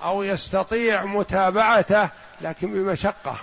أو 0.02 0.22
يستطيع 0.22 1.04
متابعته 1.04 2.08
لكن 2.40 2.72
بمشقة. 2.72 3.36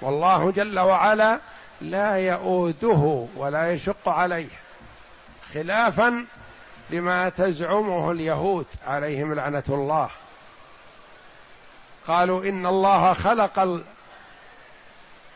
والله 0.00 0.50
جل 0.50 0.78
وعلا 0.78 1.40
لا 1.80 2.16
يؤوده 2.16 3.26
ولا 3.36 3.72
يشق 3.72 4.08
عليه 4.08 4.48
خلافا 5.54 6.26
لما 6.90 7.28
تزعمه 7.28 8.10
اليهود 8.10 8.66
عليهم 8.86 9.34
لعنة 9.34 9.64
الله. 9.68 10.08
قالوا 12.06 12.44
إن 12.44 12.66
الله 12.66 13.12
خلق 13.12 13.82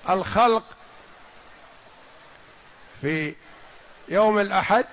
الخلق 0.09 0.65
في 3.01 3.35
يوم 4.09 4.39
الأحد 4.39 4.85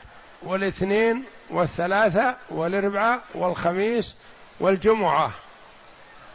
والاثنين 0.44 1.24
والثلاثة 1.50 2.38
والاربعاء 2.50 3.22
والخميس 3.36 4.16
والجمعة. 4.60 5.32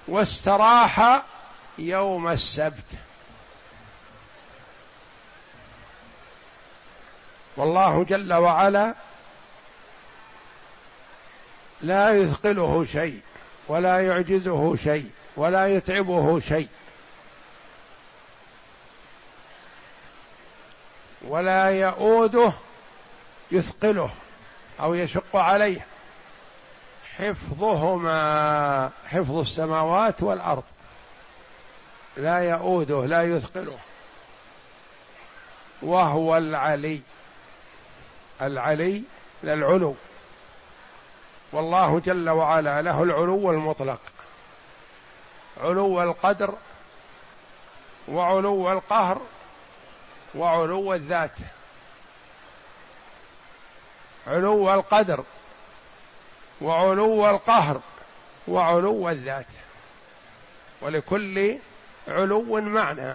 واستراح 0.09 1.23
يوم 1.79 2.29
السبت. 2.29 2.85
والله 7.57 8.05
جل 8.05 8.33
وعلا 8.35 8.95
لا 11.83 12.11
يثقله 12.11 12.85
شيء 12.85 13.21
ولا 13.69 14.07
يعجزه 14.07 14.77
شيء 14.77 15.11
ولا 15.37 15.67
يتعبه 15.67 16.41
شيء 16.41 16.69
ولا 21.23 21.65
يؤوده 21.65 22.53
يثقله 23.51 24.11
أو 24.81 24.95
يشق 24.95 25.37
عليه. 25.37 25.87
حفظهما 27.19 28.91
حفظ 29.07 29.37
السماوات 29.37 30.23
والأرض. 30.23 30.63
لا 32.17 32.39
يؤوده 32.39 33.07
لا 33.07 33.23
يثقله. 33.23 33.79
وهو 35.83 36.37
العلي. 36.37 37.01
العلي 38.43 39.03
للعلو. 39.43 39.95
والله 41.53 42.01
جل 42.01 42.31
وعلا 42.31 42.83
له 42.83 43.03
العلو 43.03 43.51
المطلق. 43.51 44.01
علو 45.61 46.03
القدر 46.03 46.55
وعلو 48.09 48.73
القهر 48.73 49.21
وعلو 50.35 50.95
الذات. 50.95 51.37
علو 54.29 54.75
القدر 54.75 55.25
وعلو 56.61 57.31
القهر 57.31 57.81
وعلو 58.49 59.09
الذات 59.11 59.47
ولكل 60.81 61.59
علو 62.09 62.61
معنى 62.61 63.15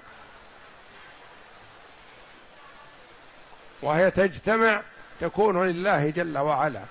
وهي 3.82 4.12
تجتمع 4.12 4.82
تكون 5.20 5.68
لله 5.68 6.10
جل 6.10 6.38
وعلا 6.38 6.82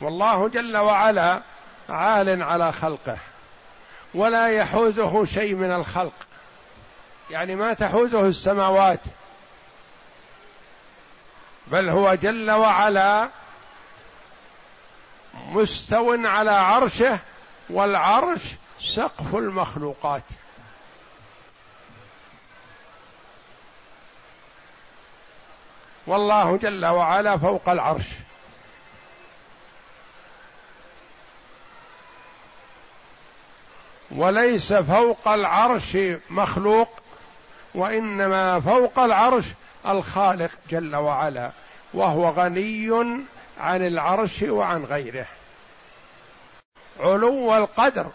والله 0.00 0.48
جل 0.48 0.76
وعلا 0.76 1.42
عال 1.88 2.42
على 2.42 2.72
خلقه 2.72 3.16
ولا 4.14 4.48
يحوزه 4.48 5.24
شيء 5.24 5.54
من 5.54 5.72
الخلق 5.72 6.12
يعني 7.30 7.54
ما 7.54 7.72
تحوزه 7.72 8.26
السماوات 8.26 9.00
بل 11.70 11.88
هو 11.88 12.14
جل 12.14 12.50
وعلا 12.50 13.28
مستو 15.34 16.26
على 16.26 16.50
عرشه 16.50 17.18
والعرش 17.70 18.42
سقف 18.80 19.34
المخلوقات. 19.34 20.22
والله 26.06 26.56
جل 26.56 26.86
وعلا 26.86 27.36
فوق 27.36 27.68
العرش. 27.68 28.06
وليس 34.10 34.72
فوق 34.72 35.28
العرش 35.28 35.98
مخلوق 36.30 36.88
وإنما 37.74 38.60
فوق 38.60 38.98
العرش 38.98 39.44
الخالق 39.86 40.50
جل 40.70 40.96
وعلا 40.96 41.50
وهو 41.94 42.28
غني 42.28 42.90
عن 43.58 43.86
العرش 43.86 44.42
وعن 44.42 44.84
غيره. 44.84 45.26
علو 47.00 47.56
القدر 47.56 48.10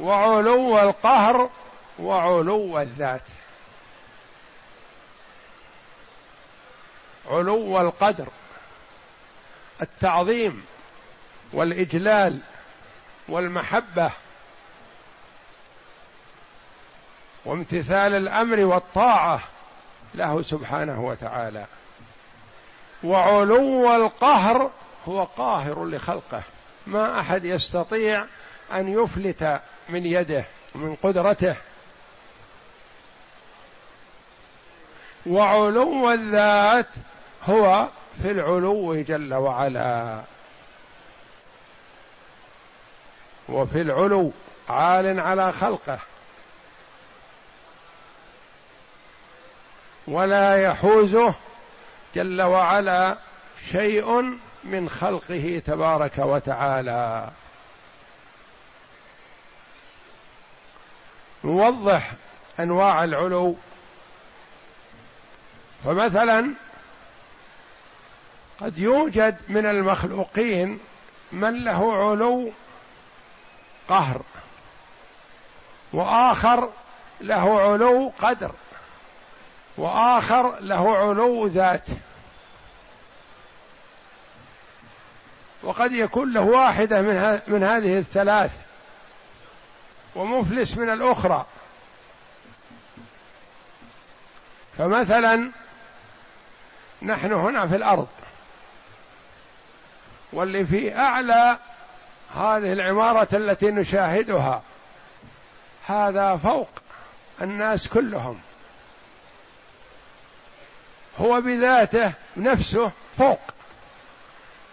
وعلو 0.00 0.78
القهر 0.78 1.50
وعلو 1.98 2.80
الذات. 2.80 3.22
علو 7.30 7.80
القدر 7.80 8.28
التعظيم 9.82 10.66
والإجلال 11.52 12.40
والمحبة 13.28 14.10
وامتثال 17.44 18.14
الأمر 18.14 18.60
والطاعة. 18.60 19.40
له 20.14 20.42
سبحانه 20.42 21.04
وتعالى. 21.04 21.66
وعلو 23.04 23.94
القهر 23.94 24.70
هو 25.08 25.24
قاهر 25.24 25.84
لخلقه. 25.84 26.42
ما 26.86 27.20
أحد 27.20 27.44
يستطيع 27.44 28.24
أن 28.72 28.88
يفلت 28.88 29.60
من 29.88 30.06
يده 30.06 30.44
ومن 30.74 30.96
قدرته. 31.02 31.56
وعلو 35.26 36.12
الذات 36.12 36.88
هو 37.44 37.88
في 38.22 38.30
العلو 38.30 39.02
جل 39.02 39.34
وعلا. 39.34 40.22
وفي 43.48 43.80
العلو 43.80 44.32
عال 44.68 45.20
على 45.20 45.52
خلقه. 45.52 45.98
ولا 50.08 50.62
يحوزه 50.62 51.34
جل 52.14 52.42
وعلا 52.42 53.16
شيء 53.70 54.38
من 54.64 54.88
خلقه 54.88 55.62
تبارك 55.66 56.18
وتعالى. 56.18 57.30
نوضح 61.44 62.12
أنواع 62.60 63.04
العلو. 63.04 63.56
فمثلا 65.84 66.50
قد 68.60 68.78
يوجد 68.78 69.40
من 69.48 69.66
المخلوقين 69.66 70.78
من 71.32 71.64
له 71.64 71.94
علو 71.94 72.52
قهر 73.88 74.22
وآخر 75.92 76.70
له 77.20 77.60
علو 77.60 78.12
قدر. 78.18 78.50
وآخر 79.78 80.60
له 80.60 80.96
علو 80.96 81.46
ذات. 81.46 81.88
وقد 85.62 85.92
يكون 85.92 86.32
له 86.32 86.40
واحدة 86.40 87.02
من, 87.02 87.40
من 87.46 87.62
هذه 87.62 87.98
الثلاث 87.98 88.60
ومفلس 90.14 90.76
من 90.76 90.90
الأخرى. 90.90 91.46
فمثلا 94.78 95.50
نحن 97.02 97.32
هنا 97.32 97.66
في 97.66 97.76
الأرض 97.76 98.08
واللي 100.32 100.66
في 100.66 100.98
أعلى 100.98 101.58
هذه 102.34 102.72
العمارة 102.72 103.28
التي 103.32 103.70
نشاهدها 103.70 104.62
هذا 105.86 106.36
فوق 106.36 106.68
الناس 107.42 107.88
كلهم. 107.88 108.40
هو 111.18 111.40
بذاته 111.40 112.12
نفسه 112.36 112.92
فوق. 113.18 113.40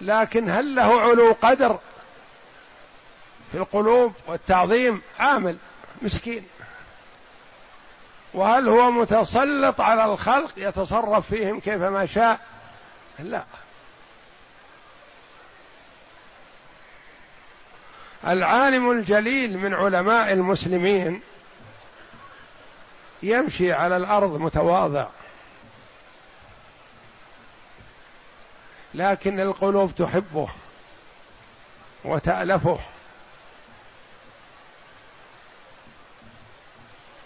لكن 0.02 0.50
هل 0.50 0.76
له 0.76 1.02
علو 1.02 1.36
قدر 1.42 1.80
في 3.52 3.58
القلوب 3.58 4.14
والتعظيم؟ 4.28 5.02
عامل 5.20 5.58
مسكين. 6.02 6.48
وهل 8.34 8.70
هو 8.70 8.92
متسلط 8.92 9.82
على 9.82 10.06
الخلق 10.06 10.52
يتصرف 10.58 11.28
فيهم 11.28 11.60
كيفما 11.60 12.06
شاء؟ 12.06 12.40
لا. 13.20 13.44
العالم 18.28 18.92
الجليل 18.92 19.58
من 19.58 19.74
علماء 19.74 20.34
المسلمين 20.34 21.22
يمشي 23.24 23.74
على 23.74 23.98
الأرض 23.98 24.38
متواضع. 24.40 25.08
لكن 28.94 29.40
القلوب 29.40 29.96
تحبه 29.96 30.50
وتألفه 32.06 32.80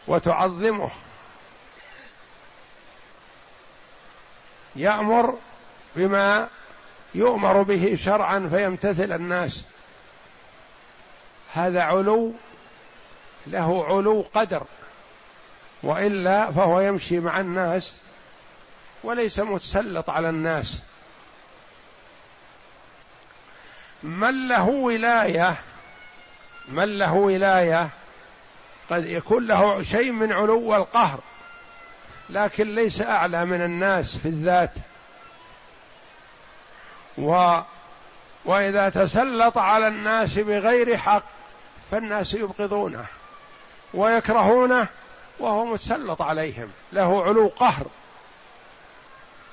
وتعظمه. 0.08 0.90
يأمر 4.76 5.38
بما 5.96 6.50
يؤمر 7.16 7.62
به 7.62 7.96
شرعا 7.96 8.48
فيمتثل 8.52 9.12
الناس. 9.12 9.66
هذا 11.54 11.82
علو 11.82 12.34
له 13.48 13.86
علو 13.86 14.26
قدر 14.34 14.64
وإلا 15.84 16.52
فهو 16.52 16.80
يمشي 16.80 17.20
مع 17.20 17.40
الناس 17.40 17.98
وليس 19.04 19.40
متسلط 19.40 20.10
على 20.10 20.30
الناس. 20.30 20.82
من 24.04 24.48
له 24.48 24.70
ولاية 24.70 25.56
من 26.68 26.98
له 26.98 27.14
ولاية 27.14 27.90
قد 28.90 29.06
يكون 29.06 29.48
له 29.48 29.84
شيء 29.84 30.12
من 30.12 30.32
علو 30.34 30.76
القهر 30.76 31.20
لكن 32.30 32.76
ليس 32.76 33.02
أعلى 33.02 33.46
من 33.46 33.62
الناس 33.62 34.18
في 34.18 34.28
الذات. 34.28 34.74
و 37.18 37.60
وإذا 38.46 38.90
تسلط 38.90 39.58
على 39.58 39.88
الناس 39.88 40.40
بغير 40.40 40.98
حق 40.98 41.24
فالناس 41.92 42.34
يبغضونه 42.34 43.06
ويكرهونه 43.94 44.88
وهو 45.40 45.66
متسلط 45.66 46.22
عليهم. 46.22 46.72
له 46.94 47.24
علو 47.24 47.48
قهر 47.48 47.86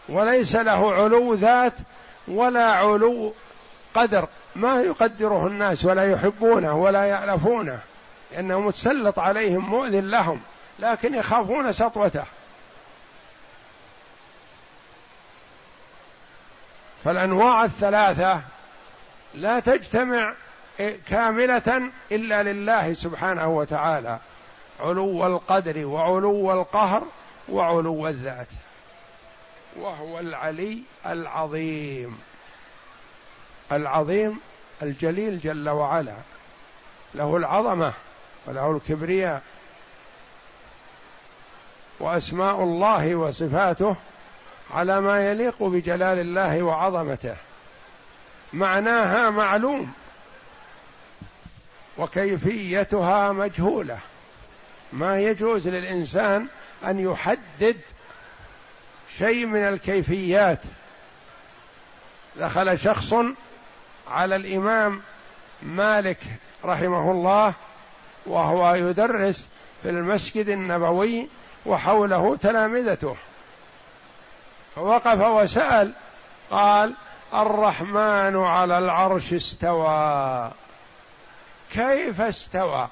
وليس 0.09 0.57
له 0.57 0.93
علو 0.93 1.35
ذات 1.35 1.75
ولا 2.29 2.73
علو 2.73 3.35
قدر 3.95 4.29
ما 4.57 4.81
يقدره 4.81 5.47
الناس 5.47 5.85
ولا 5.85 6.11
يحبونه 6.13 6.75
ولا 6.75 7.05
يألفونه 7.05 7.81
لأنه 8.33 8.61
متسلط 8.61 9.19
عليهم 9.19 9.71
مؤذن 9.71 10.11
لهم 10.11 10.41
لكن 10.79 11.15
يخافون 11.15 11.73
سطوته. 11.73 12.25
فالأنواع 17.05 17.65
الثلاثة 17.65 18.43
لا 19.35 19.61
تجتمع 19.61 20.35
كاملة 21.07 21.91
إلا 22.13 22.43
لله 22.43 22.93
سبحانه 22.93 23.49
وتعالى 23.49 24.19
علو 24.81 25.27
القدر 25.27 25.87
وعلو 25.87 26.53
القهر 26.53 27.03
وعلو 27.49 28.09
الذات 28.09 28.49
وهو 29.77 30.19
العلي 30.19 30.83
العظيم. 31.07 32.19
العظيم 33.73 34.41
الجليل 34.83 35.41
جل 35.41 35.69
وعلا. 35.69 36.15
له 37.15 37.37
العظمة 37.37 37.93
وله 38.47 38.71
الكبرياء. 38.71 39.43
وأسماء 42.01 42.63
الله 42.63 43.15
وصفاته 43.15 43.97
على 44.71 45.01
ما 45.01 45.31
يليق 45.31 45.63
بجلال 45.63 46.19
الله 46.19 46.63
وعظمته. 46.63 47.37
معناها 48.53 49.31
معلوم. 49.31 49.93
وكيفيتها 51.99 53.33
مجهولة. 53.33 53.99
ما 54.93 55.21
يجوز 55.21 55.69
للإنسان 55.69 56.47
أن 56.85 56.99
يحدد 56.99 57.81
شيء 59.19 59.47
من 59.47 59.69
الكيفيات. 59.69 60.61
دخل 62.37 62.79
شخص 62.79 63.15
على 64.11 64.37
الإمام 64.37 65.03
مالك 65.63 66.19
رحمه 66.65 67.11
الله 67.11 67.55
وهو 68.27 68.75
يدرس 68.75 69.49
في 69.83 69.91
المسجد 69.91 70.49
النبوي 70.49 71.29
وحوله 71.67 72.37
تلامذته. 72.37 73.17
فوقف 74.75 75.21
وسأل 75.21 75.93
قال 76.51 76.95
الرحمن 77.35 78.37
على 78.37 78.79
العرش 78.79 79.33
استوى. 79.33 80.51
كيف 81.73 82.21
استوى؟ 82.21 82.89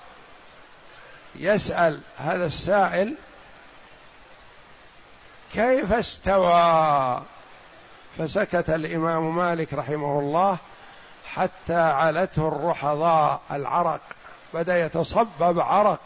يسأل 1.37 2.01
هذا 2.19 2.47
السائل 2.47 3.15
كيف 5.53 5.93
استوى؟ 5.93 7.23
فسكت 8.19 8.71
الإمام 8.71 9.37
مالك 9.37 9.75
رحمه 9.75 10.19
الله 10.19 10.59
حتى 11.25 11.75
علته 11.75 12.49
الرحضاء 12.49 13.41
العرق 13.51 14.01
بدأ 14.55 14.87
يتصبب 14.87 15.61
عرق. 15.61 16.01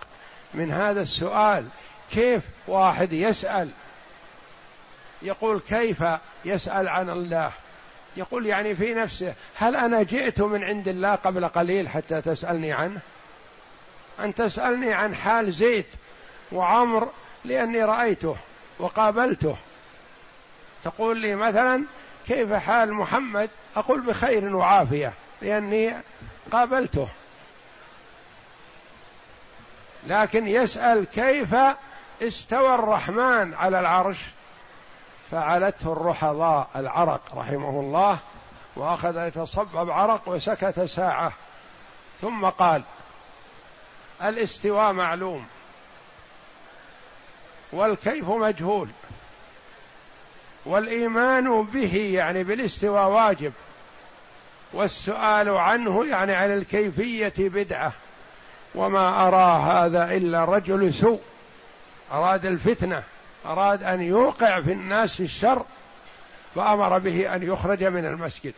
من 0.55 0.73
هذا 0.73 1.01
السؤال 1.01 1.67
كيف 2.11 2.43
واحد 2.67 3.13
يسأل؟ 3.13 3.71
يقول 5.23 5.61
كيف 5.61 6.05
يسأل 6.45 6.89
عن 6.89 7.11
الله؟ 7.11 7.51
يقول 8.17 8.47
يعني 8.47 8.75
في 8.75 8.95
نفسه 8.95 9.35
هل 9.57 9.77
أنا 9.77 10.03
جئت 10.03 10.41
من 10.41 10.65
عند 10.65 10.89
الله 10.89 11.15
قبل 11.15 11.49
قليل 11.49 11.89
حتى 11.89 12.21
تسألني 12.21 12.73
عنه؟ 12.73 13.01
أن 14.21 14.35
تسألني 14.35 14.95
عن 14.95 15.15
حال 15.15 15.53
زيد 15.53 15.87
وعمر 16.53 17.09
لأني 17.45 17.85
رأيته 17.85 18.37
وقابلته. 18.79 19.57
تقول 20.85 21.19
لي 21.19 21.35
مثلا 21.35 21.85
كيف 22.29 22.53
حال 22.53 22.93
محمد؟ 22.93 23.51
أقول 23.77 24.01
بخير 24.01 24.57
وعافية 24.57 25.13
لأني 25.43 25.95
قابلته. 26.53 27.09
لكن 30.07 30.47
يسأل 30.47 31.07
كيف 31.07 31.57
استوى 32.23 32.75
الرحمن 32.75 33.55
على 33.55 33.81
العرش؟ 33.81 34.19
فعلته 35.31 35.93
الرحضاء 35.93 36.69
العرق 36.77 37.21
رحمه 37.35 37.81
الله 37.81 38.19
وأخذ 38.77 39.27
يتصبب 39.27 39.91
عرق 39.91 40.29
وسكت 40.29 40.81
ساعة. 40.81 41.33
ثم 42.21 42.47
قال 42.47 42.85
الاستواء 44.23 44.93
معلوم 44.93 45.47
والكيف 47.73 48.29
مجهول. 48.29 48.89
والإيمان 50.67 51.63
به 51.63 51.97
يعني 51.97 52.45
بالاستواء 52.45 53.09
واجب. 53.09 53.53
والسؤال 54.73 55.49
عنه 55.49 56.07
يعني 56.07 56.35
عن 56.35 56.53
الكيفية 56.53 57.35
بدعة. 57.39 57.93
وما 58.75 59.29
أرى 59.29 59.63
هذا 59.63 60.17
إلا 60.17 60.45
رجل 60.45 60.95
سوء. 60.95 61.21
أراد 62.13 62.47
الفتنة. 62.47 63.03
أراد 63.47 63.83
أن 63.83 64.03
يوقع 64.03 64.61
في 64.61 64.73
الناس 64.73 65.21
الشر. 65.21 65.65
فأمر 66.55 66.99
به 66.99 67.35
أن 67.35 67.43
يخرج 67.43 67.85
من 67.85 68.07
المسجد. 68.07 68.55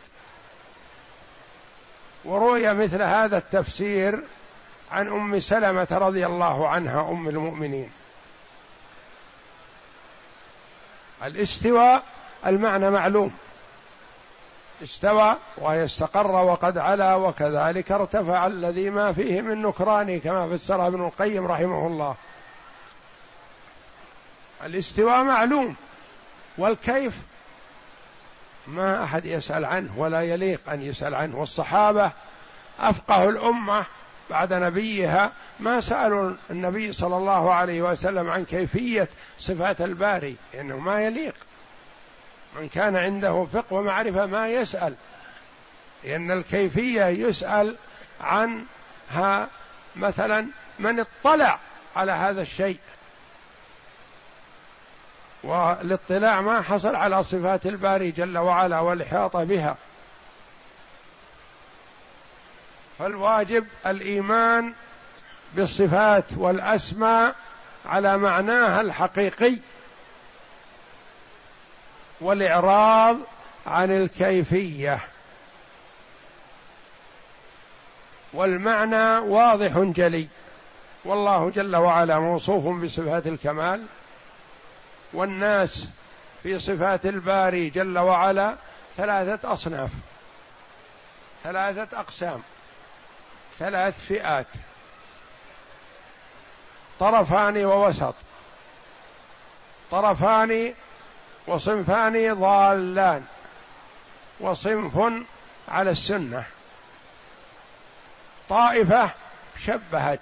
وروي 2.25 2.73
مثل 2.73 3.01
هذا 3.01 3.37
التفسير 3.37 4.23
عن 4.91 5.07
أم 5.07 5.39
سلمة 5.39 5.87
رضي 5.91 6.25
الله 6.25 6.67
عنها 6.67 7.11
أم 7.11 7.29
المؤمنين. 7.29 7.89
الاستواء 11.23 12.03
المعنى 12.45 12.89
معلوم. 12.89 13.33
استوى 14.83 15.37
ويستقر 15.57 16.31
وقد 16.31 16.77
علا 16.77 17.15
وكذلك 17.15 17.91
ارتفع 17.91 18.47
الذي 18.47 18.89
ما 18.89 19.13
فيه 19.13 19.41
من 19.41 19.61
نكران 19.61 20.19
كما 20.19 20.57
فسرها 20.57 20.87
ابن 20.87 21.05
القيم 21.05 21.47
رحمه 21.47 21.87
الله. 21.87 22.15
الاستواء 24.65 25.23
معلوم. 25.23 25.75
والكيف؟ 26.57 27.17
ما 28.67 29.03
أحد 29.03 29.25
يسأل 29.25 29.65
عنه 29.65 29.93
ولا 29.97 30.21
يليق 30.21 30.69
أن 30.69 30.81
يسأل 30.81 31.15
عنه. 31.15 31.39
والصحابة 31.39 32.11
أفقه 32.79 33.29
الأمة 33.29 33.85
بعد 34.29 34.53
نبيها 34.53 35.31
ما 35.59 35.81
سألوا 35.81 36.33
النبي 36.49 36.93
صلى 36.93 37.17
الله 37.17 37.53
عليه 37.53 37.81
وسلم 37.81 38.29
عن 38.29 38.45
كيفية 38.45 39.07
صفات 39.39 39.81
الباري 39.81 40.35
لأنه 40.53 40.79
ما 40.79 41.01
يليق. 41.01 41.35
من 42.59 42.69
كان 42.69 42.95
عنده 42.95 43.45
فقه 43.53 43.73
ومعرفة 43.73 44.25
ما 44.25 44.47
يسأل 44.49 44.95
لأن 46.03 46.31
الكيفية 46.31 47.05
يسأل 47.05 47.75
عنها 48.21 49.47
مثلا 49.95 50.47
من 50.79 50.99
اطلع 50.99 51.59
على 51.95 52.11
هذا 52.11 52.41
الشيء. 52.41 52.79
والاطلاع 55.43 56.41
ما 56.41 56.61
حصل 56.61 56.95
على 56.95 57.23
صفات 57.23 57.65
الباري 57.65 58.11
جل 58.11 58.37
وعلا 58.37 58.79
والإحاطة 58.79 59.43
بها. 59.43 59.77
فالواجب 62.99 63.67
الإيمان 63.85 64.73
بالصفات 65.53 66.25
والأسماء 66.37 67.35
على 67.85 68.17
معناها 68.17 68.81
الحقيقي 68.81 69.57
والإعراض 72.21 73.17
عن 73.67 73.91
الكيفية. 73.91 74.99
والمعنى 78.33 79.19
واضح 79.19 79.77
جلي. 79.77 80.27
والله 81.05 81.49
جل 81.49 81.75
وعلا 81.75 82.19
موصوف 82.19 82.83
بصفات 82.83 83.27
الكمال. 83.27 83.85
والناس 85.13 85.89
في 86.43 86.59
صفات 86.59 87.05
الباري 87.05 87.69
جل 87.69 87.97
وعلا 87.97 88.55
ثلاثة 88.97 89.53
أصناف 89.53 89.89
ثلاثة 91.43 91.99
أقسام. 91.99 92.41
ثلاث 93.59 94.05
فئات. 94.05 94.47
طرفان 96.99 97.65
ووسط. 97.65 98.15
طرفان 99.91 100.73
وصنفان 101.47 102.33
ضالان. 102.33 103.25
وصنف 104.39 104.97
على 105.67 105.89
السنة. 105.89 106.43
طائفة 108.49 109.11
شبهت 109.65 110.19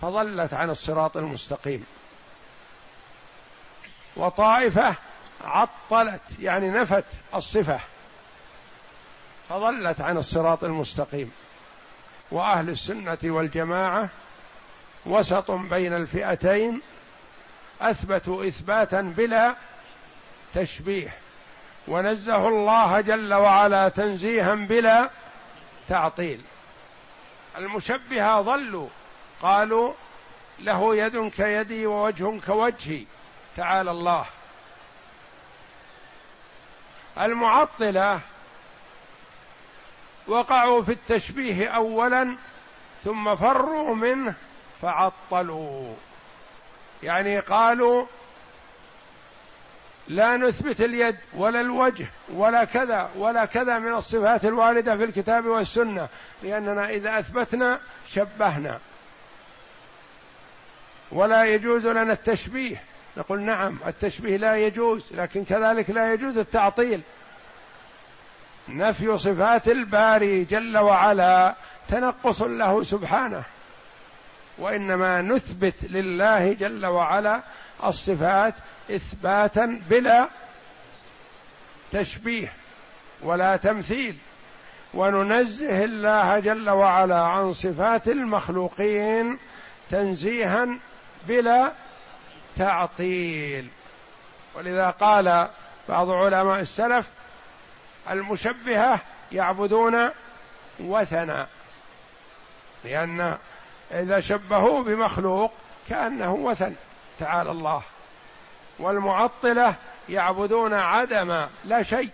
فضلت 0.00 0.54
عن 0.54 0.70
الصراط 0.70 1.16
المستقيم. 1.16 1.86
وطائفة 4.16 4.94
عطلت 5.44 6.22
يعني 6.40 6.70
نفت 6.70 7.04
الصفة 7.34 7.80
فضلت 9.48 10.00
عن 10.00 10.16
الصراط 10.16 10.64
المستقيم. 10.64 11.32
وأهل 12.30 12.68
السنة 12.68 13.18
والجماعة 13.24 14.08
وسط 15.06 15.50
بين 15.50 15.92
الفئتين 15.92 16.80
أثبتوا 17.80 18.48
إثباتا 18.48 19.00
بلا 19.00 19.54
تشبيه 20.54 21.14
ونزه 21.88 22.48
الله 22.48 23.00
جل 23.00 23.34
وعلا 23.34 23.88
تنزيها 23.88 24.54
بلا 24.54 25.10
تعطيل. 25.88 26.40
المشبهة 27.56 28.40
ضلوا 28.40 28.88
قالوا 29.42 29.92
له 30.58 30.96
يد 30.96 31.28
كيدي 31.28 31.86
ووجه 31.86 32.40
كوجهي 32.46 33.04
تعالى 33.56 33.90
الله. 33.90 34.26
المعطلة 37.18 38.20
وقعوا 40.28 40.82
في 40.82 40.92
التشبيه 40.92 41.68
اولا 41.68 42.36
ثم 43.04 43.34
فروا 43.34 43.94
منه 43.94 44.34
فعطلوا. 44.82 45.94
يعني 47.02 47.40
قالوا 47.40 48.06
لا 50.08 50.36
نثبت 50.36 50.80
اليد 50.80 51.16
ولا 51.34 51.60
الوجه 51.60 52.06
ولا 52.34 52.64
كذا 52.64 53.10
ولا 53.16 53.44
كذا 53.44 53.78
من 53.78 53.94
الصفات 53.94 54.44
الواردة 54.44 54.96
في 54.96 55.04
الكتاب 55.04 55.46
والسنة 55.46 56.08
لأننا 56.42 56.88
إذا 56.88 57.18
أثبتنا 57.18 57.80
شبهنا. 58.08 58.80
ولا 61.12 61.44
يجوز 61.44 61.86
لنا 61.86 62.12
التشبيه. 62.12 62.82
نقول 63.16 63.40
نعم 63.40 63.78
التشبيه 63.86 64.36
لا 64.36 64.56
يجوز 64.56 65.12
لكن 65.12 65.44
كذلك 65.44 65.90
لا 65.90 66.12
يجوز 66.12 66.38
التعطيل. 66.38 67.00
نفي 68.68 69.18
صفات 69.18 69.68
الباري 69.68 70.44
جل 70.44 70.78
وعلا 70.78 71.54
تنقص 71.88 72.42
له 72.42 72.82
سبحانه. 72.82 73.42
وإنما 74.58 75.22
نثبت 75.22 75.74
لله 75.82 76.52
جل 76.52 76.86
وعلا 76.86 77.40
الصفات 77.84 78.54
إثباتا 78.90 79.82
بلا 79.90 80.28
تشبيه 81.92 82.52
ولا 83.22 83.56
تمثيل. 83.56 84.16
وننزه 84.94 85.84
الله 85.84 86.38
جل 86.38 86.70
وعلا 86.70 87.22
عن 87.22 87.52
صفات 87.52 88.08
المخلوقين 88.08 89.38
تنزيها 89.90 90.68
بلا 91.28 91.72
تعطيل. 92.56 93.68
ولذا 94.54 94.90
قال 94.90 95.48
بعض 95.88 96.10
علماء 96.10 96.60
السلف 96.60 97.15
المشبهة 98.10 99.00
يعبدون 99.32 100.10
وثنا 100.80 101.48
لأن 102.84 103.38
إذا 103.90 104.20
شبهوه 104.20 104.82
بمخلوق 104.82 105.52
كأنه 105.88 106.34
وثن 106.34 106.74
تعالى 107.18 107.50
الله. 107.50 107.82
والمعطلة 108.78 109.74
يعبدون 110.08 110.74
عدم 110.74 111.46
لا 111.64 111.82
شيء 111.82 112.10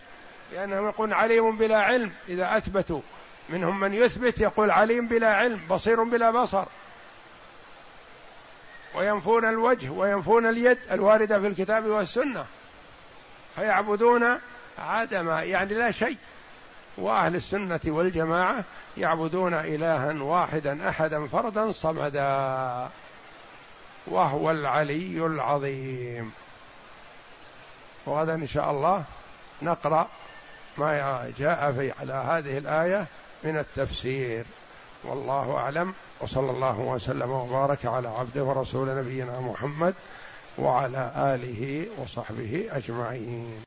لأنهم 0.53 0.89
يقول 0.89 1.13
عليم 1.13 1.57
بلا 1.57 1.79
علم. 1.79 2.13
إذا 2.29 2.57
أثبتوا 2.57 3.01
منهم 3.49 3.81
من 3.81 3.95
يثبت 3.95 4.41
يقول 4.41 4.71
عليم 4.71 5.07
بلا 5.07 5.35
علم 5.35 5.61
بصير 5.71 6.03
بلا 6.03 6.31
بصر. 6.31 6.65
وينفون 8.95 9.45
الوجه 9.45 9.91
وينفون 9.91 10.47
اليد 10.47 10.79
الواردة 10.91 11.41
في 11.41 11.47
الكتاب 11.47 11.87
والسنة. 11.87 12.47
فيعبدون 13.57 14.39
عدم 14.83 15.29
يعني 15.29 15.75
لا 15.75 15.91
شيء. 15.91 16.17
وأهل 16.99 17.37
السنة 17.37 17.81
والجماعة 17.87 18.65
يعبدون 18.97 19.55
إلها 19.55 20.23
واحدا 20.23 20.89
أحدا 20.89 21.27
فردا 21.27 21.73
صمدا. 21.73 22.89
وهو 24.07 24.51
العلي 24.51 25.27
العظيم. 25.27 26.33
وغدا 28.07 28.35
إن 28.35 28.47
شاء 28.47 28.71
الله 28.71 29.05
نقرأ 29.63 30.09
ما 30.79 31.33
جاء 31.39 31.73
في 31.73 31.93
على 32.01 32.13
هذه 32.13 32.59
الآية 32.59 33.07
من 33.45 33.59
التفسير. 33.59 34.45
والله 35.05 35.57
أعلم. 35.57 35.95
وصلى 36.21 36.51
الله 36.51 36.79
وسلم 36.81 37.31
وبارك 37.31 37.87
على 37.87 38.09
عبده 38.09 38.45
ورسول 38.45 38.97
نبينا 38.99 39.41
محمد 39.41 39.95
وعلى 40.59 41.13
آله 41.17 41.87
وصحبه 41.99 42.69
أجمعين. 42.71 43.61